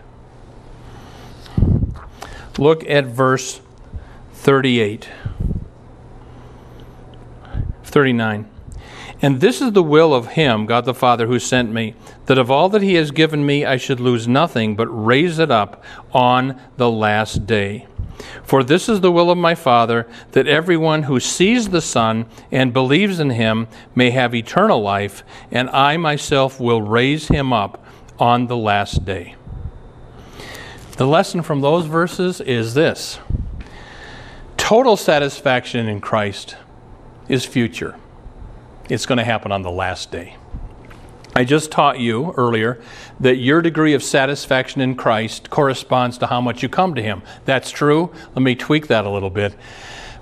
Look 2.58 2.88
at 2.90 3.06
verse 3.06 3.60
38. 4.34 5.10
39. 7.84 8.50
And 9.22 9.40
this 9.40 9.62
is 9.62 9.72
the 9.72 9.84
will 9.84 10.14
of 10.14 10.28
him, 10.30 10.66
God 10.66 10.86
the 10.86 10.94
Father, 10.94 11.28
who 11.28 11.40
sent 11.40 11.72
me, 11.72 11.96
that 12.26 12.38
of 12.38 12.50
all 12.50 12.70
that 12.70 12.82
he 12.82 12.96
has 12.96 13.12
given 13.12 13.46
me 13.46 13.66
I 13.66 13.78
should 13.78 14.00
lose 14.00 14.28
nothing, 14.28 14.76
but 14.76 14.88
raise 14.88 15.40
it 15.40 15.52
up 15.52 15.84
on 16.12 16.60
the 16.78 16.90
last 16.90 17.46
day. 17.46 17.88
For 18.44 18.64
this 18.64 18.88
is 18.88 19.02
the 19.02 19.12
will 19.12 19.30
of 19.30 19.38
my 19.38 19.56
Father, 19.56 20.08
that 20.32 20.48
everyone 20.48 21.04
who 21.04 21.20
sees 21.20 21.70
the 21.70 21.82
Son 21.82 22.26
and 22.52 22.74
believes 22.74 23.20
in 23.20 23.32
him 23.32 23.68
may 23.96 24.12
have 24.12 24.36
eternal 24.36 24.82
life, 24.82 25.24
and 25.52 25.70
I 25.70 25.98
myself 25.98 26.60
will 26.60 26.82
raise 26.82 27.28
him 27.28 27.52
up 27.52 27.84
on 28.20 28.48
the 28.48 28.58
last 28.58 29.06
day. 29.06 29.36
The 30.98 31.08
lesson 31.08 31.42
from 31.42 31.62
those 31.62 31.86
verses 31.86 32.40
is 32.40 32.74
this 32.76 33.20
total 34.58 34.96
satisfaction 34.96 35.90
in 35.90 36.00
Christ 36.00 36.56
is 37.28 37.46
future. 37.46 37.96
It's 38.90 39.06
going 39.06 39.18
to 39.18 39.24
happen 39.24 39.52
on 39.52 39.64
the 39.64 39.72
last 39.72 40.12
day. 40.12 40.38
I 41.36 41.44
just 41.44 41.72
taught 41.72 42.00
you 42.00 42.32
earlier 42.34 42.80
that 43.20 43.38
your 43.38 43.62
degree 43.62 43.94
of 43.94 44.04
satisfaction 44.04 44.82
in 44.82 44.96
Christ 44.96 45.50
corresponds 45.50 46.18
to 46.20 46.28
how 46.28 46.40
much 46.40 46.62
you 46.62 46.70
come 46.70 46.94
to 46.96 47.02
Him. 47.02 47.24
That's 47.46 47.72
true. 47.72 48.14
Let 48.36 48.44
me 48.44 48.56
tweak 48.56 48.88
that 48.88 49.06
a 49.06 49.10
little 49.10 49.32
bit. 49.32 49.56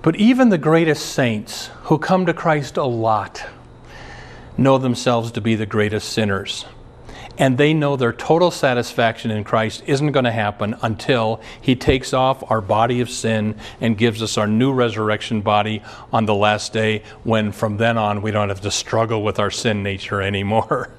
But 0.01 0.15
even 0.15 0.50
the 0.50 0.58
greatest 0.58 1.08
saints 1.08 1.68
who 1.84 1.98
come 1.98 2.25
to 2.25 2.34
Christ 2.34 2.77
a 2.77 2.86
lot 2.86 3.44
know 4.58 4.77
themselves 4.77 5.32
to 5.34 5.41
be 5.41 5.56
the 5.56 5.65
greatest 5.65 6.10
sinners 6.10 6.65
and 7.38 7.58
they 7.58 7.74
know 7.74 7.96
their 7.96 8.13
total 8.13 8.51
satisfaction 8.51 9.32
in 9.32 9.44
Christ 9.44 9.84
isn't 9.88 10.12
going 10.12 10.25
to 10.25 10.32
happen 10.32 10.75
until 10.84 11.41
He 11.60 11.75
takes 11.75 12.13
off 12.13 12.50
our 12.51 12.62
body 12.62 13.01
of 13.01 13.10
sin 13.10 13.56
and 13.80 13.98
gives 13.98 14.22
us 14.22 14.38
our 14.38 14.46
new 14.46 14.72
resurrection 14.72 15.41
body 15.41 15.82
on 16.13 16.25
the 16.25 16.36
last 16.36 16.72
day, 16.72 17.03
when 17.24 17.51
from 17.51 17.77
then 17.77 17.98
on 17.98 18.22
we 18.22 18.30
don't 18.30 18.50
have 18.50 18.62
to 18.62 18.72
struggle 18.72 19.24
with 19.24 19.39
our 19.39 19.50
sin 19.50 19.82
nature 19.82 20.22
anymore. 20.22 20.91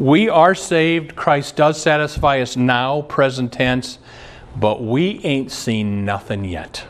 We 0.00 0.30
are 0.30 0.54
saved. 0.54 1.14
Christ 1.14 1.56
does 1.56 1.80
satisfy 1.80 2.40
us 2.40 2.56
now, 2.56 3.02
present 3.02 3.52
tense, 3.52 3.98
but 4.56 4.82
we 4.82 5.20
ain't 5.22 5.52
seen 5.52 6.06
nothing 6.06 6.44
yet. 6.46 6.86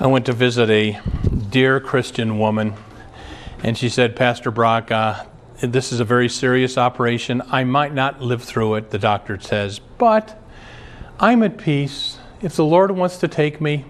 I 0.00 0.06
went 0.06 0.24
to 0.26 0.32
visit 0.32 0.70
a 0.70 0.98
dear 1.50 1.78
Christian 1.78 2.38
woman, 2.38 2.72
and 3.62 3.76
she 3.76 3.90
said, 3.90 4.16
Pastor 4.16 4.50
Brock, 4.50 4.90
uh, 4.90 5.26
this 5.60 5.92
is 5.92 6.00
a 6.00 6.04
very 6.04 6.30
serious 6.30 6.78
operation. 6.78 7.42
I 7.50 7.64
might 7.64 7.92
not 7.92 8.22
live 8.22 8.42
through 8.42 8.76
it, 8.76 8.90
the 8.90 8.98
doctor 8.98 9.38
says, 9.38 9.78
but 9.78 10.42
I'm 11.20 11.42
at 11.42 11.58
peace. 11.58 12.18
If 12.40 12.56
the 12.56 12.64
Lord 12.64 12.90
wants 12.92 13.18
to 13.18 13.28
take 13.28 13.60
me, 13.60 13.84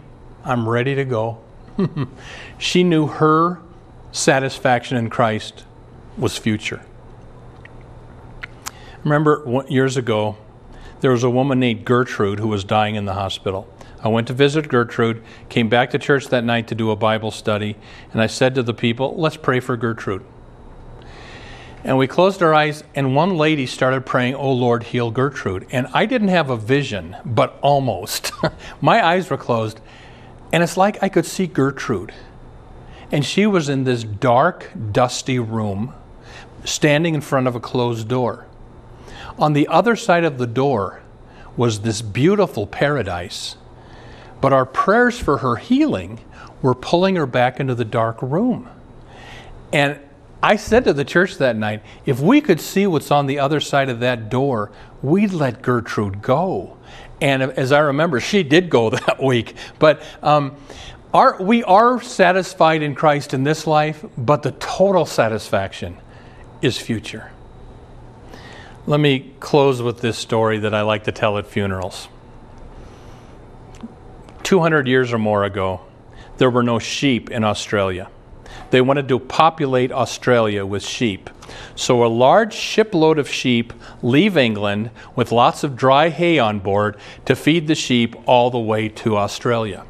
I'm 0.44 0.68
ready 0.68 0.96
to 0.96 1.04
go. 1.04 1.38
she 2.58 2.82
knew 2.82 3.06
her 3.06 3.60
satisfaction 4.10 4.96
in 4.96 5.08
Christ 5.08 5.64
was 6.16 6.36
future. 6.36 6.82
Remember 9.04 9.64
years 9.68 9.96
ago, 9.96 10.36
there 11.00 11.10
was 11.10 11.24
a 11.24 11.30
woman 11.30 11.58
named 11.58 11.84
Gertrude 11.84 12.38
who 12.38 12.48
was 12.48 12.62
dying 12.62 12.94
in 12.94 13.04
the 13.04 13.14
hospital. 13.14 13.68
I 14.02 14.08
went 14.08 14.26
to 14.28 14.32
visit 14.32 14.68
Gertrude, 14.68 15.22
came 15.48 15.68
back 15.68 15.90
to 15.90 15.98
church 15.98 16.28
that 16.28 16.44
night 16.44 16.68
to 16.68 16.74
do 16.74 16.90
a 16.90 16.96
Bible 16.96 17.30
study, 17.30 17.76
and 18.12 18.20
I 18.20 18.26
said 18.26 18.54
to 18.56 18.62
the 18.62 18.74
people, 18.74 19.14
Let's 19.16 19.36
pray 19.36 19.60
for 19.60 19.76
Gertrude. 19.76 20.24
And 21.84 21.98
we 21.98 22.06
closed 22.06 22.42
our 22.42 22.54
eyes, 22.54 22.84
and 22.94 23.16
one 23.16 23.36
lady 23.36 23.66
started 23.66 24.06
praying, 24.06 24.34
Oh 24.36 24.52
Lord, 24.52 24.84
heal 24.84 25.10
Gertrude. 25.10 25.66
And 25.72 25.88
I 25.92 26.06
didn't 26.06 26.28
have 26.28 26.50
a 26.50 26.56
vision, 26.56 27.16
but 27.24 27.58
almost. 27.60 28.30
My 28.80 29.04
eyes 29.04 29.30
were 29.30 29.36
closed, 29.36 29.80
and 30.52 30.62
it's 30.62 30.76
like 30.76 31.02
I 31.02 31.08
could 31.08 31.26
see 31.26 31.46
Gertrude. 31.46 32.12
And 33.10 33.24
she 33.24 33.46
was 33.46 33.68
in 33.68 33.84
this 33.84 34.04
dark, 34.04 34.70
dusty 34.92 35.38
room, 35.38 35.94
standing 36.64 37.14
in 37.14 37.20
front 37.20 37.46
of 37.46 37.54
a 37.54 37.60
closed 37.60 38.08
door. 38.08 38.46
On 39.38 39.52
the 39.52 39.68
other 39.68 39.96
side 39.96 40.24
of 40.24 40.38
the 40.38 40.46
door 40.46 41.02
was 41.56 41.80
this 41.80 42.02
beautiful 42.02 42.66
paradise, 42.66 43.56
but 44.40 44.52
our 44.52 44.66
prayers 44.66 45.18
for 45.18 45.38
her 45.38 45.56
healing 45.56 46.20
were 46.60 46.74
pulling 46.74 47.16
her 47.16 47.26
back 47.26 47.60
into 47.60 47.74
the 47.74 47.84
dark 47.84 48.20
room. 48.22 48.68
And 49.72 49.98
I 50.42 50.56
said 50.56 50.84
to 50.84 50.92
the 50.92 51.04
church 51.04 51.38
that 51.38 51.56
night, 51.56 51.82
if 52.04 52.20
we 52.20 52.40
could 52.40 52.60
see 52.60 52.86
what's 52.86 53.10
on 53.10 53.26
the 53.26 53.38
other 53.38 53.60
side 53.60 53.88
of 53.88 54.00
that 54.00 54.28
door, 54.28 54.70
we'd 55.02 55.32
let 55.32 55.62
Gertrude 55.62 56.20
go. 56.20 56.76
And 57.20 57.42
as 57.42 57.70
I 57.70 57.78
remember, 57.78 58.18
she 58.18 58.42
did 58.42 58.68
go 58.68 58.90
that 58.90 59.22
week. 59.22 59.54
But 59.78 60.02
um, 60.22 60.56
our, 61.14 61.40
we 61.40 61.62
are 61.64 62.00
satisfied 62.00 62.82
in 62.82 62.94
Christ 62.94 63.34
in 63.34 63.44
this 63.44 63.66
life, 63.66 64.04
but 64.18 64.42
the 64.42 64.52
total 64.52 65.06
satisfaction 65.06 65.98
is 66.62 66.78
future. 66.78 67.30
Let 68.86 69.00
me 69.00 69.32
close 69.40 69.82
with 69.82 70.00
this 70.00 70.16
story 70.16 70.58
that 70.58 70.74
I 70.74 70.82
like 70.82 71.04
to 71.04 71.12
tell 71.12 71.38
at 71.38 71.46
funerals. 71.46 72.08
200 74.42 74.86
years 74.88 75.12
or 75.12 75.18
more 75.18 75.44
ago, 75.44 75.82
there 76.38 76.50
were 76.50 76.62
no 76.62 76.78
sheep 76.78 77.30
in 77.30 77.44
Australia. 77.44 78.08
They 78.70 78.80
wanted 78.80 79.08
to 79.08 79.18
populate 79.18 79.92
Australia 79.92 80.66
with 80.66 80.82
sheep. 80.82 81.30
So 81.74 82.04
a 82.04 82.08
large 82.08 82.54
shipload 82.54 83.18
of 83.18 83.28
sheep 83.28 83.72
leave 84.02 84.36
England 84.36 84.90
with 85.14 85.30
lots 85.30 85.62
of 85.62 85.76
dry 85.76 86.08
hay 86.08 86.38
on 86.38 86.58
board 86.58 86.96
to 87.26 87.36
feed 87.36 87.66
the 87.66 87.74
sheep 87.74 88.16
all 88.26 88.50
the 88.50 88.58
way 88.58 88.88
to 88.88 89.16
Australia. 89.16 89.84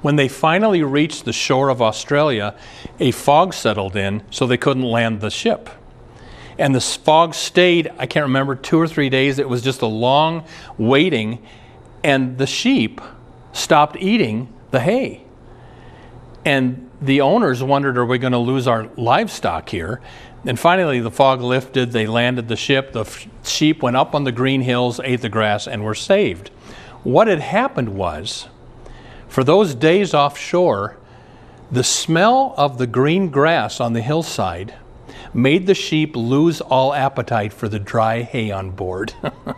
When 0.00 0.16
they 0.16 0.28
finally 0.28 0.82
reached 0.82 1.24
the 1.24 1.32
shore 1.32 1.68
of 1.68 1.82
Australia, 1.82 2.54
a 3.00 3.10
fog 3.10 3.52
settled 3.52 3.96
in, 3.96 4.22
so 4.30 4.46
they 4.46 4.56
couldn't 4.56 4.84
land 4.84 5.20
the 5.20 5.30
ship. 5.30 5.70
And 6.58 6.74
the 6.74 6.80
fog 6.80 7.34
stayed, 7.34 7.90
I 7.98 8.06
can't 8.06 8.24
remember, 8.24 8.54
two 8.54 8.80
or 8.80 8.88
three 8.88 9.08
days. 9.08 9.38
It 9.38 9.48
was 9.48 9.62
just 9.62 9.82
a 9.82 9.86
long 9.86 10.44
waiting, 10.76 11.42
and 12.02 12.38
the 12.38 12.46
sheep 12.46 13.00
stopped 13.52 13.96
eating 13.96 14.52
the 14.70 14.80
hay. 14.80 15.24
And 16.44 16.90
the 17.00 17.20
owners 17.20 17.62
wondered, 17.62 17.96
are 17.98 18.06
we 18.06 18.18
going 18.18 18.32
to 18.32 18.38
lose 18.38 18.66
our 18.66 18.88
livestock 18.96 19.68
here? 19.68 20.00
And 20.44 20.58
finally, 20.58 21.00
the 21.00 21.10
fog 21.10 21.40
lifted. 21.40 21.92
They 21.92 22.06
landed 22.06 22.48
the 22.48 22.56
ship. 22.56 22.92
The 22.92 23.00
f- 23.00 23.26
sheep 23.44 23.82
went 23.82 23.96
up 23.96 24.14
on 24.14 24.24
the 24.24 24.32
green 24.32 24.62
hills, 24.62 25.00
ate 25.02 25.20
the 25.20 25.28
grass, 25.28 25.66
and 25.66 25.84
were 25.84 25.94
saved. 25.94 26.48
What 27.02 27.28
had 27.28 27.40
happened 27.40 27.90
was, 27.90 28.48
for 29.28 29.44
those 29.44 29.74
days 29.74 30.14
offshore, 30.14 30.96
the 31.70 31.84
smell 31.84 32.54
of 32.56 32.78
the 32.78 32.86
green 32.86 33.28
grass 33.28 33.80
on 33.80 33.92
the 33.92 34.00
hillside 34.00 34.74
made 35.34 35.66
the 35.66 35.74
sheep 35.74 36.16
lose 36.16 36.60
all 36.60 36.94
appetite 36.94 37.52
for 37.52 37.68
the 37.68 37.78
dry 37.78 38.22
hay 38.22 38.50
on 38.50 38.70
board. 38.70 39.12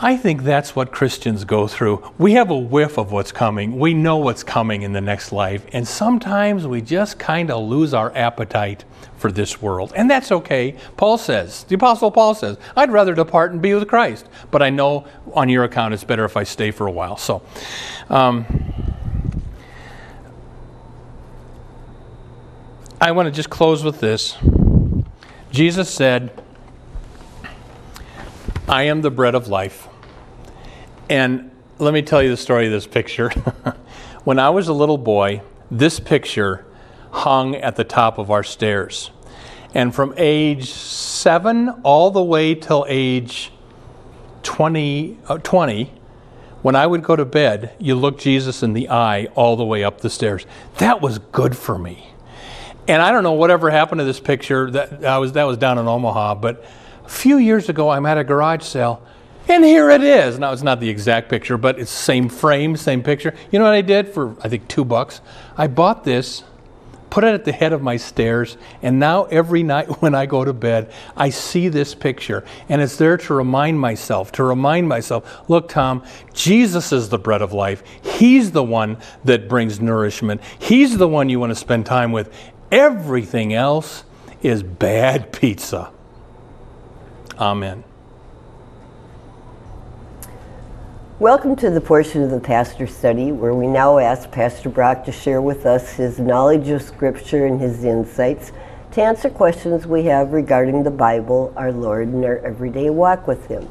I 0.00 0.16
think 0.16 0.42
that's 0.42 0.76
what 0.76 0.92
Christians 0.92 1.44
go 1.44 1.66
through. 1.66 2.12
We 2.18 2.34
have 2.34 2.50
a 2.50 2.58
whiff 2.58 2.98
of 2.98 3.10
what's 3.10 3.32
coming. 3.32 3.80
We 3.80 3.94
know 3.94 4.16
what's 4.18 4.44
coming 4.44 4.82
in 4.82 4.92
the 4.92 5.00
next 5.00 5.32
life. 5.32 5.66
And 5.72 5.88
sometimes 5.88 6.68
we 6.68 6.82
just 6.82 7.18
kind 7.18 7.50
of 7.50 7.68
lose 7.68 7.92
our 7.92 8.16
appetite 8.16 8.84
for 9.18 9.30
this 9.30 9.60
world. 9.60 9.92
And 9.94 10.10
that's 10.10 10.32
okay. 10.32 10.76
Paul 10.96 11.18
says, 11.18 11.64
the 11.64 11.74
Apostle 11.74 12.10
Paul 12.10 12.34
says, 12.34 12.56
I'd 12.76 12.90
rather 12.90 13.14
depart 13.14 13.52
and 13.52 13.60
be 13.60 13.74
with 13.74 13.86
Christ. 13.88 14.26
But 14.50 14.62
I 14.62 14.70
know 14.70 15.06
on 15.34 15.48
your 15.48 15.64
account 15.64 15.94
it's 15.94 16.04
better 16.04 16.24
if 16.24 16.36
I 16.36 16.44
stay 16.44 16.70
for 16.70 16.86
a 16.86 16.90
while. 16.90 17.16
So, 17.16 17.42
um, 18.08 18.46
I 23.00 23.12
want 23.12 23.26
to 23.26 23.32
just 23.32 23.50
close 23.50 23.84
with 23.84 24.00
this. 24.00 24.36
Jesus 25.52 25.88
said, 25.88 26.42
I 28.68 28.84
am 28.84 29.02
the 29.02 29.10
bread 29.10 29.34
of 29.34 29.48
life. 29.48 29.88
And 31.08 31.50
let 31.78 31.94
me 31.94 32.02
tell 32.02 32.22
you 32.22 32.30
the 32.30 32.36
story 32.36 32.66
of 32.66 32.72
this 32.72 32.86
picture. 32.86 33.30
when 34.24 34.38
I 34.38 34.50
was 34.50 34.68
a 34.68 34.72
little 34.72 34.98
boy, 34.98 35.42
this 35.70 36.00
picture 36.00 36.66
hung 37.10 37.54
at 37.54 37.76
the 37.76 37.84
top 37.84 38.18
of 38.18 38.30
our 38.30 38.42
stairs. 38.42 39.10
And 39.74 39.94
from 39.94 40.14
age 40.16 40.70
seven 40.70 41.68
all 41.82 42.10
the 42.10 42.22
way 42.22 42.54
till 42.54 42.86
age 42.88 43.52
20, 44.42 45.18
uh, 45.28 45.38
20 45.38 45.92
when 46.62 46.74
I 46.74 46.86
would 46.86 47.04
go 47.04 47.14
to 47.14 47.24
bed, 47.24 47.72
you 47.78 47.94
look 47.94 48.18
Jesus 48.18 48.62
in 48.62 48.72
the 48.72 48.88
eye 48.88 49.26
all 49.34 49.56
the 49.56 49.64
way 49.64 49.84
up 49.84 50.00
the 50.00 50.10
stairs. 50.10 50.44
That 50.78 51.00
was 51.00 51.18
good 51.18 51.56
for 51.56 51.78
me. 51.78 52.08
And 52.88 53.00
I 53.00 53.12
don't 53.12 53.22
know 53.22 53.34
whatever 53.34 53.70
happened 53.70 54.00
to 54.00 54.04
this 54.04 54.18
picture. 54.18 54.70
That 54.70 55.04
I 55.04 55.18
was 55.18 55.32
that 55.32 55.44
was 55.44 55.56
down 55.56 55.78
in 55.78 55.86
Omaha, 55.86 56.36
but 56.36 56.64
a 57.04 57.08
few 57.08 57.38
years 57.38 57.68
ago, 57.68 57.90
I'm 57.90 58.06
at 58.06 58.18
a 58.18 58.24
garage 58.24 58.64
sale, 58.64 59.02
and 59.46 59.64
here 59.64 59.90
it 59.90 60.02
is. 60.02 60.38
Now, 60.38 60.52
it's 60.52 60.62
not 60.62 60.80
the 60.80 60.88
exact 60.88 61.28
picture, 61.28 61.56
but 61.56 61.78
it's 61.78 61.90
same 61.90 62.28
frame, 62.28 62.76
same 62.76 63.02
picture. 63.02 63.34
You 63.50 63.58
know 63.58 63.64
what 63.66 63.74
I 63.74 63.82
did 63.82 64.08
for, 64.08 64.36
I 64.42 64.48
think, 64.48 64.68
two 64.68 64.84
bucks? 64.84 65.20
I 65.56 65.68
bought 65.68 66.04
this 66.04 66.44
put 67.10 67.24
it 67.24 67.34
at 67.34 67.44
the 67.44 67.52
head 67.52 67.72
of 67.72 67.82
my 67.82 67.96
stairs, 67.96 68.56
and 68.82 68.98
now 68.98 69.24
every 69.24 69.62
night 69.62 69.86
when 70.02 70.14
I 70.14 70.26
go 70.26 70.44
to 70.44 70.52
bed, 70.52 70.92
I 71.16 71.30
see 71.30 71.68
this 71.68 71.94
picture, 71.94 72.44
and 72.68 72.80
it's 72.80 72.96
there 72.96 73.16
to 73.16 73.34
remind 73.34 73.80
myself, 73.80 74.32
to 74.32 74.44
remind 74.44 74.88
myself, 74.88 75.48
look, 75.48 75.68
Tom, 75.68 76.04
Jesus 76.32 76.92
is 76.92 77.08
the 77.08 77.18
bread 77.18 77.42
of 77.42 77.52
life. 77.52 77.82
He's 78.02 78.52
the 78.52 78.62
one 78.62 78.98
that 79.24 79.48
brings 79.48 79.80
nourishment. 79.80 80.40
He's 80.58 80.96
the 80.98 81.08
one 81.08 81.28
you 81.28 81.40
want 81.40 81.50
to 81.50 81.56
spend 81.56 81.86
time 81.86 82.12
with. 82.12 82.32
Everything 82.70 83.54
else 83.54 84.04
is 84.42 84.62
bad 84.62 85.32
pizza. 85.32 85.90
Amen. 87.38 87.84
Welcome 91.20 91.56
to 91.56 91.70
the 91.70 91.80
portion 91.80 92.22
of 92.22 92.30
the 92.30 92.38
pastor 92.38 92.86
study 92.86 93.32
where 93.32 93.52
we 93.52 93.66
now 93.66 93.98
ask 93.98 94.30
Pastor 94.30 94.68
Brock 94.68 95.04
to 95.04 95.10
share 95.10 95.42
with 95.42 95.66
us 95.66 95.94
his 95.94 96.20
knowledge 96.20 96.68
of 96.68 96.80
Scripture 96.80 97.44
and 97.44 97.60
his 97.60 97.82
insights 97.82 98.52
to 98.92 99.02
answer 99.02 99.28
questions 99.28 99.84
we 99.84 100.04
have 100.04 100.32
regarding 100.32 100.84
the 100.84 100.92
Bible, 100.92 101.52
our 101.56 101.72
Lord, 101.72 102.06
and 102.06 102.24
our 102.24 102.38
everyday 102.38 102.88
walk 102.90 103.26
with 103.26 103.48
Him. 103.48 103.68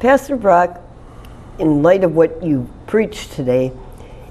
Pastor 0.00 0.34
Brock, 0.34 0.80
in 1.60 1.84
light 1.84 2.02
of 2.02 2.16
what 2.16 2.42
you 2.42 2.68
preached 2.88 3.30
today, 3.30 3.70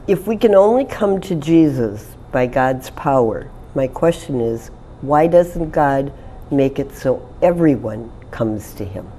if 0.05 0.27
we 0.27 0.35
can 0.35 0.53
only 0.53 0.83
come 0.83 1.21
to 1.21 1.35
Jesus 1.35 2.17
by 2.33 2.47
God's 2.47 2.89
power, 2.89 3.49
my 3.75 3.87
question 3.87 4.41
is 4.41 4.67
why 4.99 5.25
doesn't 5.25 5.69
God 5.69 6.11
make 6.51 6.79
it 6.79 6.93
so 6.93 7.33
everyone 7.41 8.11
comes 8.29 8.73
to 8.73 8.83
Him? 8.83 9.09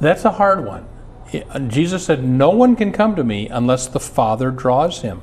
That's 0.00 0.26
a 0.26 0.32
hard 0.32 0.66
one. 0.66 0.86
Jesus 1.68 2.04
said, 2.04 2.24
No 2.24 2.50
one 2.50 2.76
can 2.76 2.92
come 2.92 3.16
to 3.16 3.24
me 3.24 3.48
unless 3.48 3.86
the 3.86 4.00
Father 4.00 4.50
draws 4.50 5.02
him. 5.02 5.22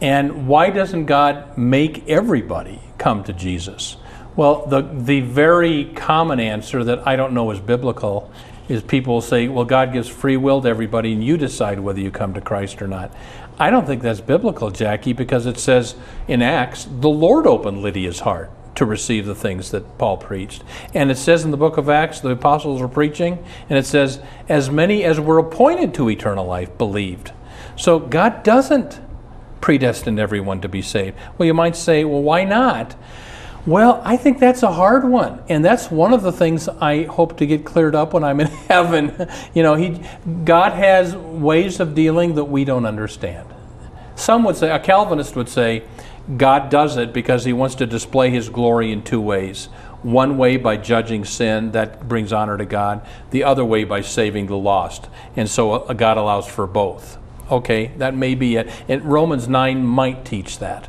And 0.00 0.46
why 0.46 0.70
doesn't 0.70 1.06
God 1.06 1.58
make 1.58 2.08
everybody 2.08 2.80
come 2.98 3.24
to 3.24 3.32
Jesus? 3.32 3.96
Well, 4.36 4.66
the, 4.66 4.82
the 4.82 5.20
very 5.20 5.86
common 5.86 6.38
answer 6.38 6.84
that 6.84 7.06
I 7.06 7.16
don't 7.16 7.32
know 7.32 7.50
is 7.50 7.58
biblical 7.58 8.30
is 8.68 8.82
people 8.82 9.20
say, 9.20 9.48
well, 9.48 9.64
God 9.64 9.92
gives 9.92 10.08
free 10.08 10.36
will 10.36 10.60
to 10.62 10.68
everybody 10.68 11.12
and 11.12 11.24
you 11.24 11.36
decide 11.36 11.80
whether 11.80 12.00
you 12.00 12.10
come 12.10 12.34
to 12.34 12.40
Christ 12.40 12.80
or 12.80 12.86
not. 12.86 13.12
I 13.58 13.70
don't 13.70 13.86
think 13.86 14.02
that's 14.02 14.20
biblical, 14.20 14.70
Jackie, 14.70 15.12
because 15.12 15.46
it 15.46 15.58
says 15.58 15.96
in 16.28 16.42
Acts, 16.42 16.86
the 16.88 17.08
Lord 17.08 17.46
opened 17.46 17.82
Lydia's 17.82 18.20
heart 18.20 18.52
to 18.78 18.84
receive 18.84 19.26
the 19.26 19.34
things 19.34 19.72
that 19.72 19.98
Paul 19.98 20.18
preached. 20.18 20.62
And 20.94 21.10
it 21.10 21.18
says 21.18 21.44
in 21.44 21.50
the 21.50 21.56
book 21.56 21.78
of 21.78 21.88
Acts, 21.88 22.20
the 22.20 22.30
apostles 22.30 22.80
were 22.80 22.86
preaching, 22.86 23.44
and 23.68 23.76
it 23.76 23.84
says, 23.84 24.20
as 24.48 24.70
many 24.70 25.02
as 25.02 25.18
were 25.18 25.38
appointed 25.38 25.92
to 25.94 26.08
eternal 26.08 26.46
life 26.46 26.78
believed. 26.78 27.32
So 27.76 27.98
God 27.98 28.44
doesn't 28.44 29.00
predestine 29.60 30.20
everyone 30.20 30.60
to 30.60 30.68
be 30.68 30.80
saved. 30.80 31.16
Well, 31.36 31.46
you 31.46 31.54
might 31.54 31.74
say, 31.74 32.04
well, 32.04 32.22
why 32.22 32.44
not? 32.44 32.94
Well, 33.66 34.00
I 34.04 34.16
think 34.16 34.38
that's 34.38 34.62
a 34.62 34.70
hard 34.70 35.02
one, 35.04 35.42
and 35.48 35.64
that's 35.64 35.90
one 35.90 36.12
of 36.12 36.22
the 36.22 36.30
things 36.30 36.68
I 36.68 37.02
hope 37.02 37.36
to 37.38 37.46
get 37.46 37.64
cleared 37.64 37.96
up 37.96 38.12
when 38.12 38.22
I'm 38.22 38.38
in 38.38 38.46
heaven. 38.68 39.28
You 39.54 39.64
know, 39.64 39.74
he, 39.74 40.00
God 40.44 40.72
has 40.72 41.16
ways 41.16 41.80
of 41.80 41.96
dealing 41.96 42.36
that 42.36 42.44
we 42.44 42.64
don't 42.64 42.86
understand. 42.86 43.48
Some 44.14 44.44
would 44.44 44.56
say, 44.56 44.70
a 44.70 44.78
Calvinist 44.78 45.34
would 45.34 45.48
say, 45.48 45.82
God 46.36 46.68
does 46.68 46.96
it 46.96 47.12
because 47.12 47.44
he 47.44 47.52
wants 47.52 47.74
to 47.76 47.86
display 47.86 48.30
his 48.30 48.48
glory 48.48 48.92
in 48.92 49.02
two 49.02 49.20
ways. 49.20 49.66
One 50.02 50.38
way 50.38 50.56
by 50.56 50.76
judging 50.76 51.24
sin, 51.24 51.72
that 51.72 52.06
brings 52.06 52.32
honor 52.32 52.56
to 52.58 52.66
God. 52.66 53.06
The 53.30 53.44
other 53.44 53.64
way 53.64 53.84
by 53.84 54.02
saving 54.02 54.46
the 54.46 54.56
lost. 54.56 55.08
And 55.36 55.48
so 55.48 55.72
uh, 55.72 55.92
God 55.94 56.18
allows 56.18 56.46
for 56.46 56.66
both. 56.66 57.18
Okay, 57.50 57.92
that 57.96 58.14
may 58.14 58.34
be 58.34 58.56
it. 58.56 58.70
And 58.88 59.02
Romans 59.04 59.48
9 59.48 59.84
might 59.84 60.24
teach 60.24 60.58
that. 60.58 60.88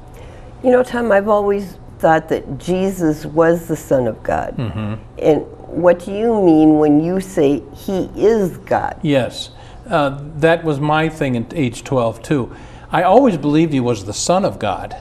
You 0.61 0.71
know, 0.71 0.83
Tom, 0.83 1.11
I've 1.11 1.29
always 1.29 1.77
thought 1.99 2.27
that 2.29 2.57
Jesus 2.57 3.25
was 3.25 3.67
the 3.67 3.77
Son 3.77 4.07
of 4.07 4.21
God. 4.23 4.57
Mm-hmm. 4.57 4.95
And 5.19 5.41
what 5.67 5.99
do 5.99 6.11
you 6.11 6.41
mean 6.43 6.79
when 6.79 7.03
you 7.03 7.21
say 7.21 7.63
he 7.73 8.09
is 8.15 8.57
God? 8.57 8.99
Yes, 9.01 9.51
uh, 9.87 10.19
that 10.37 10.63
was 10.63 10.79
my 10.79 11.07
thing 11.07 11.37
at 11.37 11.53
age 11.53 11.83
12 11.83 12.21
too. 12.21 12.55
I 12.91 13.03
always 13.03 13.37
believed 13.37 13.71
he 13.71 13.79
was 13.79 14.05
the 14.05 14.13
Son 14.13 14.43
of 14.43 14.59
God. 14.59 14.97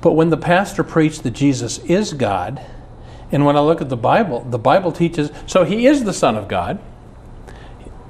But 0.00 0.12
when 0.12 0.30
the 0.30 0.36
pastor 0.36 0.84
preached 0.84 1.22
that 1.24 1.32
Jesus 1.32 1.78
is 1.78 2.12
God, 2.12 2.64
and 3.30 3.44
when 3.44 3.56
I 3.56 3.60
look 3.60 3.80
at 3.80 3.88
the 3.88 3.96
Bible, 3.96 4.44
the 4.48 4.58
Bible 4.58 4.92
teaches 4.92 5.30
so 5.46 5.64
he 5.64 5.86
is 5.86 6.04
the 6.04 6.12
Son 6.12 6.36
of 6.36 6.48
God, 6.48 6.78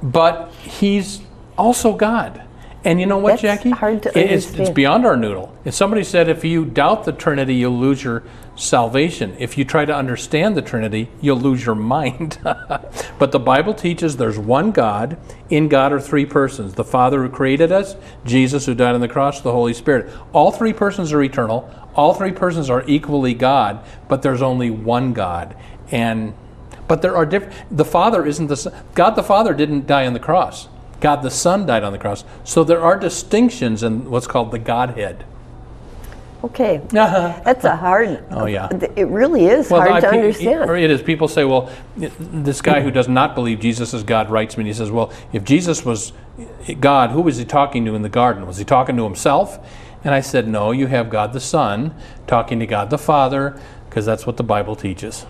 but 0.02 0.52
he's 0.52 1.20
also 1.56 1.94
God. 1.94 2.42
And 2.84 3.00
you 3.00 3.06
know 3.06 3.18
what, 3.18 3.40
That's 3.40 3.42
Jackie? 3.42 3.70
hard 3.70 4.04
to 4.04 4.16
it's, 4.16 4.54
it's 4.54 4.70
beyond 4.70 5.04
our 5.04 5.16
noodle. 5.16 5.52
If 5.64 5.74
somebody 5.74 6.04
said 6.04 6.28
if 6.28 6.44
you 6.44 6.64
doubt 6.64 7.04
the 7.04 7.12
Trinity, 7.12 7.56
you'll 7.56 7.76
lose 7.76 8.04
your 8.04 8.22
salvation. 8.54 9.34
If 9.38 9.58
you 9.58 9.64
try 9.64 9.84
to 9.84 9.94
understand 9.94 10.56
the 10.56 10.62
Trinity, 10.62 11.10
you'll 11.20 11.40
lose 11.40 11.66
your 11.66 11.74
mind. 11.74 12.38
but 13.18 13.32
the 13.32 13.40
Bible 13.40 13.74
teaches 13.74 14.16
there's 14.16 14.38
one 14.38 14.70
God. 14.70 15.16
In 15.50 15.68
God 15.68 15.92
are 15.92 16.00
three 16.00 16.24
persons 16.24 16.74
the 16.74 16.84
Father 16.84 17.22
who 17.22 17.28
created 17.28 17.72
us, 17.72 17.96
Jesus 18.24 18.66
who 18.66 18.74
died 18.74 18.94
on 18.94 19.00
the 19.00 19.08
cross, 19.08 19.40
the 19.40 19.52
Holy 19.52 19.74
Spirit. 19.74 20.12
All 20.32 20.52
three 20.52 20.72
persons 20.72 21.12
are 21.12 21.22
eternal. 21.22 21.68
All 21.94 22.14
three 22.14 22.32
persons 22.32 22.70
are 22.70 22.84
equally 22.86 23.34
God, 23.34 23.84
but 24.06 24.22
there's 24.22 24.42
only 24.42 24.70
one 24.70 25.12
God. 25.12 25.56
And 25.90 26.32
but 26.86 27.02
there 27.02 27.16
are 27.16 27.26
different. 27.26 27.54
The 27.76 27.84
Father 27.84 28.24
isn't 28.24 28.46
the 28.46 28.56
Son. 28.56 28.72
God 28.94 29.10
the 29.10 29.22
Father 29.22 29.52
didn't 29.52 29.86
die 29.86 30.06
on 30.06 30.12
the 30.12 30.20
cross. 30.20 30.68
God 31.00 31.22
the 31.22 31.30
Son 31.30 31.66
died 31.66 31.84
on 31.84 31.92
the 31.92 31.98
cross. 31.98 32.24
So 32.44 32.64
there 32.64 32.80
are 32.80 32.98
distinctions 32.98 33.82
in 33.82 34.10
what's 34.10 34.26
called 34.26 34.50
the 34.50 34.58
Godhead. 34.58 35.24
Okay. 36.44 36.80
Uh-huh. 36.94 37.40
That's 37.44 37.64
a 37.64 37.74
hard. 37.74 38.24
Oh, 38.30 38.46
yeah. 38.46 38.68
It 38.94 39.08
really 39.08 39.46
is 39.46 39.68
hard 39.68 39.90
I- 39.90 40.00
to 40.00 40.08
understand. 40.08 40.70
Or 40.70 40.76
it 40.76 40.90
is. 40.90 41.02
People 41.02 41.26
say, 41.26 41.44
well, 41.44 41.70
this 41.96 42.62
guy 42.62 42.80
who 42.80 42.90
does 42.90 43.08
not 43.08 43.34
believe 43.34 43.58
Jesus 43.58 43.92
is 43.92 44.04
God 44.04 44.30
writes 44.30 44.56
me 44.56 44.62
and 44.62 44.68
he 44.68 44.74
says, 44.74 44.90
well, 44.90 45.12
if 45.32 45.44
Jesus 45.44 45.84
was 45.84 46.12
God, 46.80 47.10
who 47.10 47.22
was 47.22 47.38
he 47.38 47.44
talking 47.44 47.84
to 47.86 47.94
in 47.94 48.02
the 48.02 48.08
garden? 48.08 48.46
Was 48.46 48.58
he 48.58 48.64
talking 48.64 48.96
to 48.96 49.04
himself? 49.04 49.58
And 50.04 50.14
I 50.14 50.20
said, 50.20 50.46
no, 50.46 50.70
you 50.70 50.86
have 50.86 51.10
God 51.10 51.32
the 51.32 51.40
Son 51.40 51.92
talking 52.28 52.60
to 52.60 52.66
God 52.66 52.90
the 52.90 52.98
Father 52.98 53.60
because 53.88 54.06
that's 54.06 54.26
what 54.26 54.36
the 54.36 54.44
Bible 54.44 54.76
teaches. 54.76 55.26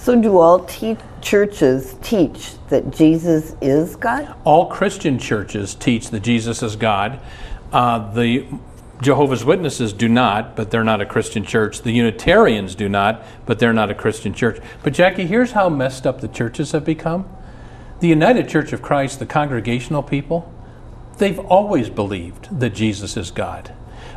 So, 0.00 0.18
do 0.18 0.38
all 0.38 0.60
te- 0.60 0.96
churches 1.20 1.94
teach 2.00 2.54
that 2.70 2.90
Jesus 2.90 3.54
is 3.60 3.96
God? 3.96 4.34
All 4.44 4.64
Christian 4.64 5.18
churches 5.18 5.74
teach 5.74 6.08
that 6.08 6.20
Jesus 6.20 6.62
is 6.62 6.74
God. 6.74 7.20
Uh, 7.70 8.10
the 8.14 8.46
Jehovah's 9.02 9.44
Witnesses 9.44 9.92
do 9.92 10.08
not, 10.08 10.56
but 10.56 10.70
they're 10.70 10.84
not 10.84 11.02
a 11.02 11.06
Christian 11.06 11.44
church. 11.44 11.82
The 11.82 11.92
Unitarians 11.92 12.74
do 12.74 12.88
not, 12.88 13.22
but 13.44 13.58
they're 13.58 13.74
not 13.74 13.90
a 13.90 13.94
Christian 13.94 14.32
church. 14.32 14.58
But 14.82 14.94
Jackie, 14.94 15.26
here's 15.26 15.52
how 15.52 15.68
messed 15.68 16.06
up 16.06 16.22
the 16.22 16.28
churches 16.28 16.72
have 16.72 16.86
become. 16.86 17.28
The 18.00 18.08
United 18.08 18.48
Church 18.48 18.72
of 18.72 18.80
Christ, 18.80 19.18
the 19.18 19.26
congregational 19.26 20.02
people, 20.02 20.50
they've 21.18 21.38
always 21.38 21.90
believed 21.90 22.58
that 22.58 22.70
Jesus 22.70 23.18
is 23.18 23.30
God. 23.30 23.74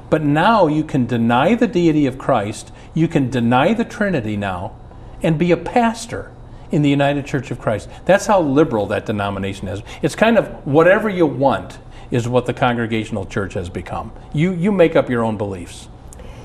But 0.09 0.21
now 0.21 0.67
you 0.67 0.85
can 0.85 1.07
deny 1.07 1.55
the 1.55 1.67
deity 1.67 2.05
of 2.05 2.17
Christ, 2.17 2.71
you 2.93 3.09
can 3.09 3.29
deny 3.29 3.73
the 3.73 3.83
Trinity 3.83 4.37
now, 4.37 4.77
and 5.23 5.39
be 5.39 5.51
a 5.51 5.57
pastor 5.57 6.31
in 6.71 6.81
the 6.81 6.89
United 6.89 7.25
Church 7.25 7.51
of 7.51 7.59
Christ. 7.59 7.89
That's 8.05 8.25
how 8.25 8.41
liberal 8.41 8.87
that 8.87 9.05
denomination 9.05 9.67
is. 9.67 9.81
It's 10.01 10.15
kind 10.15 10.37
of 10.37 10.47
whatever 10.67 11.09
you 11.09 11.25
want 11.25 11.79
is 12.11 12.27
what 12.27 12.45
the 12.45 12.53
congregational 12.53 13.25
church 13.25 13.53
has 13.53 13.69
become. 13.69 14.11
You 14.33 14.51
you 14.51 14.71
make 14.71 14.95
up 14.95 15.09
your 15.09 15.23
own 15.23 15.37
beliefs. 15.37 15.87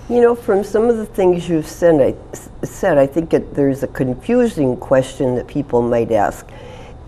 You 0.09 0.23
know, 0.23 0.35
from 0.35 0.65
some 0.65 0.85
of 0.85 0.97
the 0.97 1.05
things 1.05 1.49
you've 1.49 1.67
said, 1.67 2.01
I, 2.01 2.65
said, 2.65 2.97
I 2.97 3.07
think 3.07 3.35
it, 3.35 3.55
there's 3.55 3.83
a 3.83 3.89
confusing 3.89 4.75
question 4.79 5.35
that 5.35 5.47
people 5.47 5.83
might 5.83 6.11
ask: 6.11 6.47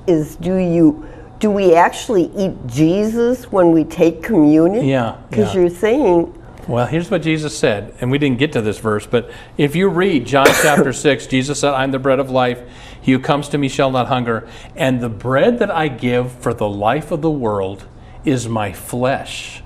Is 0.07 0.37
do 0.37 0.57
you 0.57 1.07
do 1.41 1.51
we 1.51 1.75
actually 1.75 2.31
eat 2.37 2.53
Jesus 2.67 3.51
when 3.51 3.73
we 3.73 3.85
take 3.85 4.23
communion? 4.23 4.85
Yeah, 4.85 5.17
Because 5.31 5.55
yeah. 5.55 5.61
you're 5.63 5.71
saying, 5.71 6.40
Well, 6.69 6.87
here's 6.87 7.11
what 7.11 7.23
Jesus 7.23 7.57
said, 7.59 7.95
and 8.01 8.11
we 8.11 8.19
didn't 8.19 8.39
get 8.39 8.53
to 8.53 8.61
this 8.61 8.79
verse, 8.79 9.07
but 9.07 9.31
if 9.57 9.75
you 9.75 9.89
read 9.89 10.27
John 10.27 10.47
chapter 10.47 10.93
6, 10.93 11.27
Jesus 11.27 11.61
said, 11.61 11.75
I'm 11.75 11.91
the 11.91 11.99
bread 11.99 12.21
of 12.21 12.31
life. 12.31 12.63
He 13.01 13.13
who 13.13 13.19
comes 13.19 13.49
to 13.49 13.59
me 13.59 13.69
shall 13.69 13.91
not 13.91 14.09
hunger. 14.09 14.49
And 14.77 15.01
the 15.01 15.09
bread 15.09 15.59
that 15.59 15.71
I 15.71 15.89
give 15.89 16.33
for 16.33 16.53
the 16.53 16.69
life 16.69 17.11
of 17.11 17.23
the 17.23 17.31
world 17.31 17.87
is 18.25 18.49
my 18.49 18.73
flesh. 18.73 19.63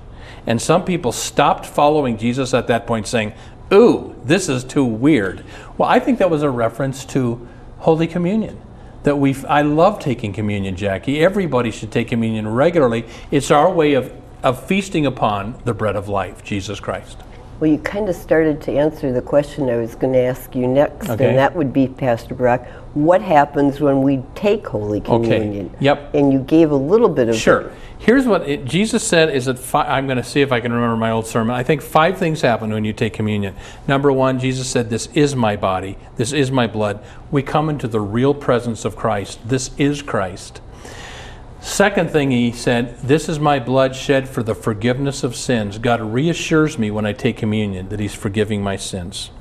And 0.47 0.61
some 0.61 0.85
people 0.85 1.11
stopped 1.11 1.65
following 1.65 2.17
Jesus 2.17 2.53
at 2.53 2.67
that 2.67 2.87
point, 2.87 3.07
saying, 3.07 3.33
Ooh, 3.73 4.15
this 4.23 4.47
is 4.47 4.63
too 4.63 4.85
weird. 4.85 5.43
Well, 5.77 5.89
I 5.89 5.99
think 5.99 6.19
that 6.19 6.29
was 6.29 6.43
a 6.43 6.49
reference 6.49 7.03
to 7.05 7.47
Holy 7.79 8.07
Communion. 8.07 8.61
That 9.03 9.17
we, 9.17 9.35
I 9.45 9.61
love 9.63 9.99
taking 9.99 10.33
communion, 10.33 10.75
Jackie. 10.75 11.23
Everybody 11.23 11.71
should 11.71 11.91
take 11.91 12.07
communion 12.07 12.47
regularly. 12.47 13.05
It's 13.31 13.51
our 13.51 13.71
way 13.71 13.93
of, 13.93 14.11
of 14.45 14.63
feasting 14.63 15.07
upon 15.07 15.59
the 15.65 15.73
bread 15.73 15.95
of 15.95 16.07
life, 16.07 16.43
Jesus 16.43 16.79
Christ. 16.79 17.17
Well, 17.59 17.71
you 17.71 17.79
kind 17.79 18.07
of 18.09 18.15
started 18.15 18.61
to 18.63 18.71
answer 18.73 19.11
the 19.11 19.21
question 19.21 19.69
I 19.69 19.77
was 19.77 19.95
going 19.95 20.13
to 20.13 20.19
ask 20.19 20.53
you 20.55 20.67
next, 20.67 21.09
Okay. 21.09 21.29
and 21.29 21.37
that 21.37 21.55
would 21.55 21.73
be, 21.73 21.87
Pastor 21.87 22.35
Brock, 22.35 22.65
what 22.93 23.21
happens 23.21 23.79
when 23.79 24.03
we 24.03 24.21
take 24.35 24.67
Holy 24.67 25.01
Communion? 25.01 25.67
Okay. 25.67 25.85
Yep. 25.85 26.13
And 26.13 26.31
you 26.31 26.39
gave 26.39 26.71
a 26.71 26.75
little 26.75 27.09
bit 27.09 27.29
of 27.29 27.35
Sure. 27.35 27.71
Here's 27.97 28.27
what 28.27 28.47
it, 28.47 28.65
Jesus 28.65 29.03
said 29.03 29.33
is 29.33 29.45
that 29.45 29.57
fi- 29.57 29.87
I'm 29.87 30.05
going 30.05 30.17
to 30.17 30.23
see 30.23 30.41
if 30.41 30.51
I 30.51 30.59
can 30.59 30.71
remember 30.73 30.97
my 30.97 31.09
old 31.11 31.25
sermon. 31.25 31.55
I 31.55 31.63
think 31.63 31.81
five 31.81 32.17
things 32.19 32.41
happen 32.41 32.71
when 32.71 32.85
you 32.85 32.93
take 32.93 33.13
communion. 33.13 33.55
Number 33.87 34.11
one, 34.11 34.37
Jesus 34.37 34.67
said, 34.67 34.89
This 34.89 35.07
is 35.15 35.35
my 35.35 35.55
body, 35.55 35.97
this 36.17 36.33
is 36.33 36.51
my 36.51 36.67
blood. 36.67 37.03
We 37.31 37.41
come 37.41 37.69
into 37.69 37.87
the 37.87 38.01
real 38.01 38.33
presence 38.35 38.85
of 38.85 38.95
Christ. 38.95 39.39
This 39.47 39.71
is 39.77 40.03
Christ. 40.03 40.61
Second 41.65 42.11
thing 42.11 42.29
he 42.29 42.51
said, 42.51 42.95
This 42.99 43.27
is 43.27 43.39
my 43.39 43.57
blood 43.57 43.95
shed 43.95 44.29
for 44.29 44.43
the 44.43 44.53
forgiveness 44.53 45.23
of 45.23 45.35
sins. 45.35 45.79
God 45.79 45.99
reassures 45.99 46.77
me 46.77 46.91
when 46.91 47.07
I 47.07 47.11
take 47.11 47.37
communion 47.37 47.89
that 47.89 47.99
he's 47.99 48.13
forgiving 48.13 48.61
my 48.61 48.75
sins. 48.75 49.31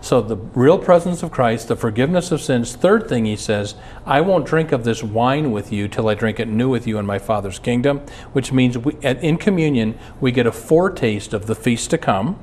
So, 0.00 0.22
the 0.22 0.36
real 0.36 0.78
presence 0.78 1.22
of 1.22 1.30
Christ, 1.30 1.68
the 1.68 1.76
forgiveness 1.76 2.32
of 2.32 2.40
sins. 2.40 2.74
Third 2.74 3.06
thing 3.06 3.26
he 3.26 3.36
says, 3.36 3.74
I 4.06 4.22
won't 4.22 4.46
drink 4.46 4.72
of 4.72 4.84
this 4.84 5.02
wine 5.02 5.52
with 5.52 5.70
you 5.70 5.88
till 5.88 6.08
I 6.08 6.14
drink 6.14 6.40
it 6.40 6.48
new 6.48 6.70
with 6.70 6.86
you 6.86 6.98
in 6.98 7.04
my 7.04 7.18
Father's 7.18 7.58
kingdom, 7.58 8.00
which 8.32 8.50
means 8.50 8.78
we, 8.78 8.94
in 9.02 9.36
communion, 9.36 9.98
we 10.22 10.32
get 10.32 10.46
a 10.46 10.52
foretaste 10.52 11.34
of 11.34 11.46
the 11.46 11.54
feast 11.54 11.90
to 11.90 11.98
come. 11.98 12.38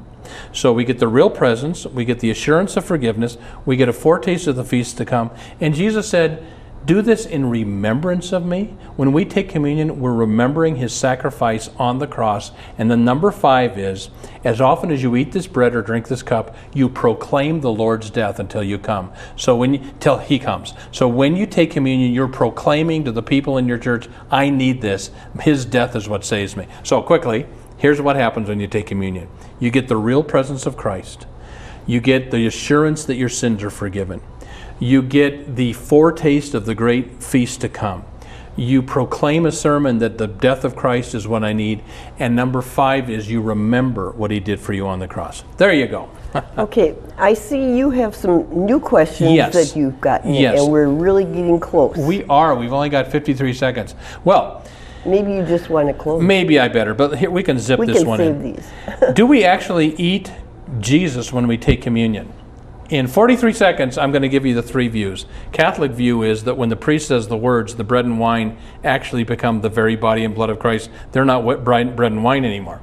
So, 0.53 0.71
we 0.71 0.85
get 0.85 0.99
the 0.99 1.07
real 1.07 1.31
presence, 1.31 1.87
we 1.87 2.05
get 2.05 2.19
the 2.19 2.29
assurance 2.29 2.77
of 2.77 2.85
forgiveness, 2.85 3.39
we 3.65 3.75
get 3.75 3.89
a 3.89 3.93
foretaste 3.93 4.45
of 4.45 4.55
the 4.55 4.63
feast 4.63 4.97
to 4.97 5.05
come. 5.05 5.31
And 5.59 5.73
Jesus 5.73 6.07
said, 6.07 6.45
do 6.85 7.01
this 7.01 7.25
in 7.25 7.49
remembrance 7.49 8.31
of 8.31 8.45
me. 8.45 8.75
When 8.95 9.11
we 9.11 9.25
take 9.25 9.49
communion, 9.49 9.99
we're 9.99 10.13
remembering 10.13 10.75
his 10.75 10.93
sacrifice 10.93 11.69
on 11.77 11.99
the 11.99 12.07
cross. 12.07 12.51
And 12.77 12.89
the 12.91 12.97
number 12.97 13.31
five 13.31 13.77
is 13.77 14.09
as 14.43 14.61
often 14.61 14.91
as 14.91 15.01
you 15.01 15.15
eat 15.15 15.31
this 15.31 15.47
bread 15.47 15.75
or 15.75 15.81
drink 15.81 16.07
this 16.07 16.21
cup, 16.21 16.55
you 16.73 16.87
proclaim 16.87 17.61
the 17.61 17.71
Lord's 17.71 18.09
death 18.09 18.39
until 18.39 18.63
you 18.63 18.77
come. 18.77 19.11
So 19.35 19.55
when 19.55 19.75
you, 19.75 19.93
till 19.99 20.19
he 20.19 20.37
comes. 20.37 20.73
So 20.91 21.07
when 21.07 21.35
you 21.35 21.45
take 21.45 21.71
communion, 21.71 22.13
you're 22.13 22.27
proclaiming 22.27 23.03
to 23.05 23.11
the 23.11 23.23
people 23.23 23.57
in 23.57 23.67
your 23.67 23.79
church, 23.79 24.07
I 24.29 24.49
need 24.49 24.81
this. 24.81 25.11
His 25.41 25.65
death 25.65 25.95
is 25.95 26.07
what 26.07 26.23
saves 26.23 26.55
me. 26.55 26.67
So 26.83 27.01
quickly, 27.01 27.47
here's 27.77 28.01
what 28.01 28.15
happens 28.15 28.47
when 28.47 28.59
you 28.59 28.67
take 28.67 28.87
communion. 28.87 29.27
You 29.59 29.71
get 29.71 29.87
the 29.87 29.97
real 29.97 30.23
presence 30.23 30.65
of 30.65 30.77
Christ. 30.77 31.25
You 31.87 31.99
get 31.99 32.31
the 32.31 32.47
assurance 32.47 33.05
that 33.05 33.15
your 33.15 33.29
sins 33.29 33.63
are 33.63 33.69
forgiven 33.69 34.21
you 34.79 35.01
get 35.01 35.55
the 35.55 35.73
foretaste 35.73 36.53
of 36.53 36.65
the 36.65 36.75
great 36.75 37.23
feast 37.23 37.61
to 37.61 37.69
come. 37.69 38.03
You 38.57 38.81
proclaim 38.81 39.45
a 39.45 39.51
sermon 39.51 39.97
that 39.99 40.17
the 40.17 40.27
death 40.27 40.63
of 40.63 40.75
Christ 40.77 41.13
is 41.13 41.27
what 41.27 41.43
I 41.43 41.51
need. 41.51 41.83
And 42.19 42.35
number 42.37 42.61
five 42.61 43.09
is 43.09 43.29
you 43.29 43.41
remember 43.41 44.11
what 44.11 44.31
he 44.31 44.39
did 44.39 44.61
for 44.61 44.71
you 44.71 44.87
on 44.87 44.99
the 44.99 45.07
cross. 45.09 45.43
There 45.57 45.73
you 45.73 45.87
go. 45.87 46.09
Okay, 46.57 46.95
I 47.17 47.33
see 47.33 47.77
you 47.77 47.89
have 47.91 48.13
some 48.13 48.65
new 48.65 48.77
questions 48.79 49.31
Yes. 49.31 49.53
that 49.53 49.79
you've 49.79 50.01
gotten, 50.01 50.33
Yes. 50.33 50.61
and 50.61 50.69
we're 50.71 50.87
really 50.89 51.23
getting 51.23 51.61
close. 51.61 51.95
we 51.97 52.25
are. 52.25 52.53
We've 52.55 52.73
only 52.73 52.89
got 52.89 53.09
53 53.09 53.53
seconds. 53.53 53.95
Well, 54.25 54.61
Maybe 55.05 55.31
you 55.33 55.43
just 55.45 55.69
want 55.69 55.87
to 55.87 55.93
close. 55.93 56.21
maybe 56.21 56.59
I 56.59 56.67
better, 56.67 56.93
but 56.93 57.17
here 57.19 57.31
we 57.31 57.41
can 57.43 57.57
zip 57.57 57.79
we 57.79 57.85
this 57.85 57.99
can 57.99 58.07
one 58.07 58.17
save 58.17 58.35
in. 58.35 58.41
these. 58.53 58.67
Do 59.13 59.25
we 59.25 59.45
actually 59.45 59.95
eat 59.95 60.29
Jesus 60.79 61.31
when 61.31 61.47
we 61.47 61.57
take 61.57 61.81
communion? 61.81 62.33
In 62.89 63.07
43 63.07 63.51
seconds, 63.51 63.97
I'm 63.97 64.11
going 64.11 64.21
to 64.21 64.29
give 64.29 64.45
you 64.45 64.53
the 64.53 64.61
three 64.61 64.87
views. 64.87 65.25
Catholic 65.51 65.91
view 65.91 66.21
is 66.21 66.43
that 66.43 66.55
when 66.55 66.69
the 66.69 66.75
priest 66.75 67.07
says 67.07 67.27
the 67.27 67.37
words, 67.37 67.75
the 67.75 67.83
bread 67.83 68.05
and 68.05 68.19
wine 68.19 68.59
actually 68.83 69.23
become 69.23 69.61
the 69.61 69.69
very 69.69 69.95
body 69.95 70.23
and 70.23 70.35
blood 70.35 70.51
of 70.51 70.59
Christ. 70.59 70.91
They're 71.11 71.25
not 71.25 71.63
bread 71.63 71.87
and 71.87 72.23
wine 72.23 72.45
anymore. 72.45 72.81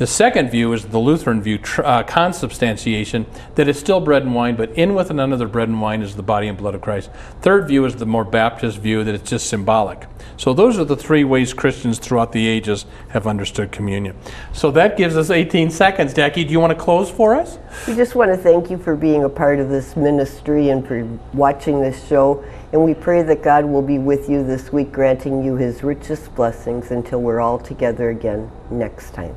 The 0.00 0.06
second 0.06 0.50
view 0.50 0.72
is 0.72 0.86
the 0.86 0.98
Lutheran 0.98 1.42
view, 1.42 1.58
uh, 1.84 2.04
consubstantiation, 2.04 3.26
that 3.56 3.68
it's 3.68 3.78
still 3.78 4.00
bread 4.00 4.22
and 4.22 4.34
wine, 4.34 4.56
but 4.56 4.70
in 4.70 4.94
with 4.94 5.10
another 5.10 5.46
bread 5.46 5.68
and 5.68 5.78
wine 5.78 6.00
is 6.00 6.16
the 6.16 6.22
body 6.22 6.48
and 6.48 6.56
blood 6.56 6.74
of 6.74 6.80
Christ. 6.80 7.10
Third 7.42 7.68
view 7.68 7.84
is 7.84 7.96
the 7.96 8.06
more 8.06 8.24
Baptist 8.24 8.78
view, 8.78 9.04
that 9.04 9.14
it's 9.14 9.28
just 9.28 9.48
symbolic. 9.48 10.06
So 10.38 10.54
those 10.54 10.78
are 10.78 10.86
the 10.86 10.96
three 10.96 11.22
ways 11.22 11.52
Christians 11.52 11.98
throughout 11.98 12.32
the 12.32 12.48
ages 12.48 12.86
have 13.10 13.26
understood 13.26 13.72
communion. 13.72 14.16
So 14.54 14.70
that 14.70 14.96
gives 14.96 15.18
us 15.18 15.28
18 15.28 15.70
seconds. 15.70 16.14
Jackie, 16.14 16.44
do 16.44 16.52
you 16.52 16.60
want 16.60 16.70
to 16.70 16.82
close 16.82 17.10
for 17.10 17.34
us? 17.34 17.58
We 17.86 17.94
just 17.94 18.14
want 18.14 18.30
to 18.30 18.38
thank 18.38 18.70
you 18.70 18.78
for 18.78 18.96
being 18.96 19.24
a 19.24 19.28
part 19.28 19.58
of 19.58 19.68
this 19.68 19.96
ministry 19.96 20.70
and 20.70 20.88
for 20.88 21.04
watching 21.34 21.82
this 21.82 22.08
show. 22.08 22.42
And 22.72 22.82
we 22.82 22.94
pray 22.94 23.20
that 23.24 23.42
God 23.42 23.66
will 23.66 23.82
be 23.82 23.98
with 23.98 24.30
you 24.30 24.42
this 24.44 24.72
week, 24.72 24.92
granting 24.92 25.44
you 25.44 25.56
his 25.56 25.82
richest 25.82 26.34
blessings 26.34 26.90
until 26.90 27.20
we're 27.20 27.40
all 27.40 27.58
together 27.58 28.08
again 28.08 28.50
next 28.70 29.12
time. 29.12 29.36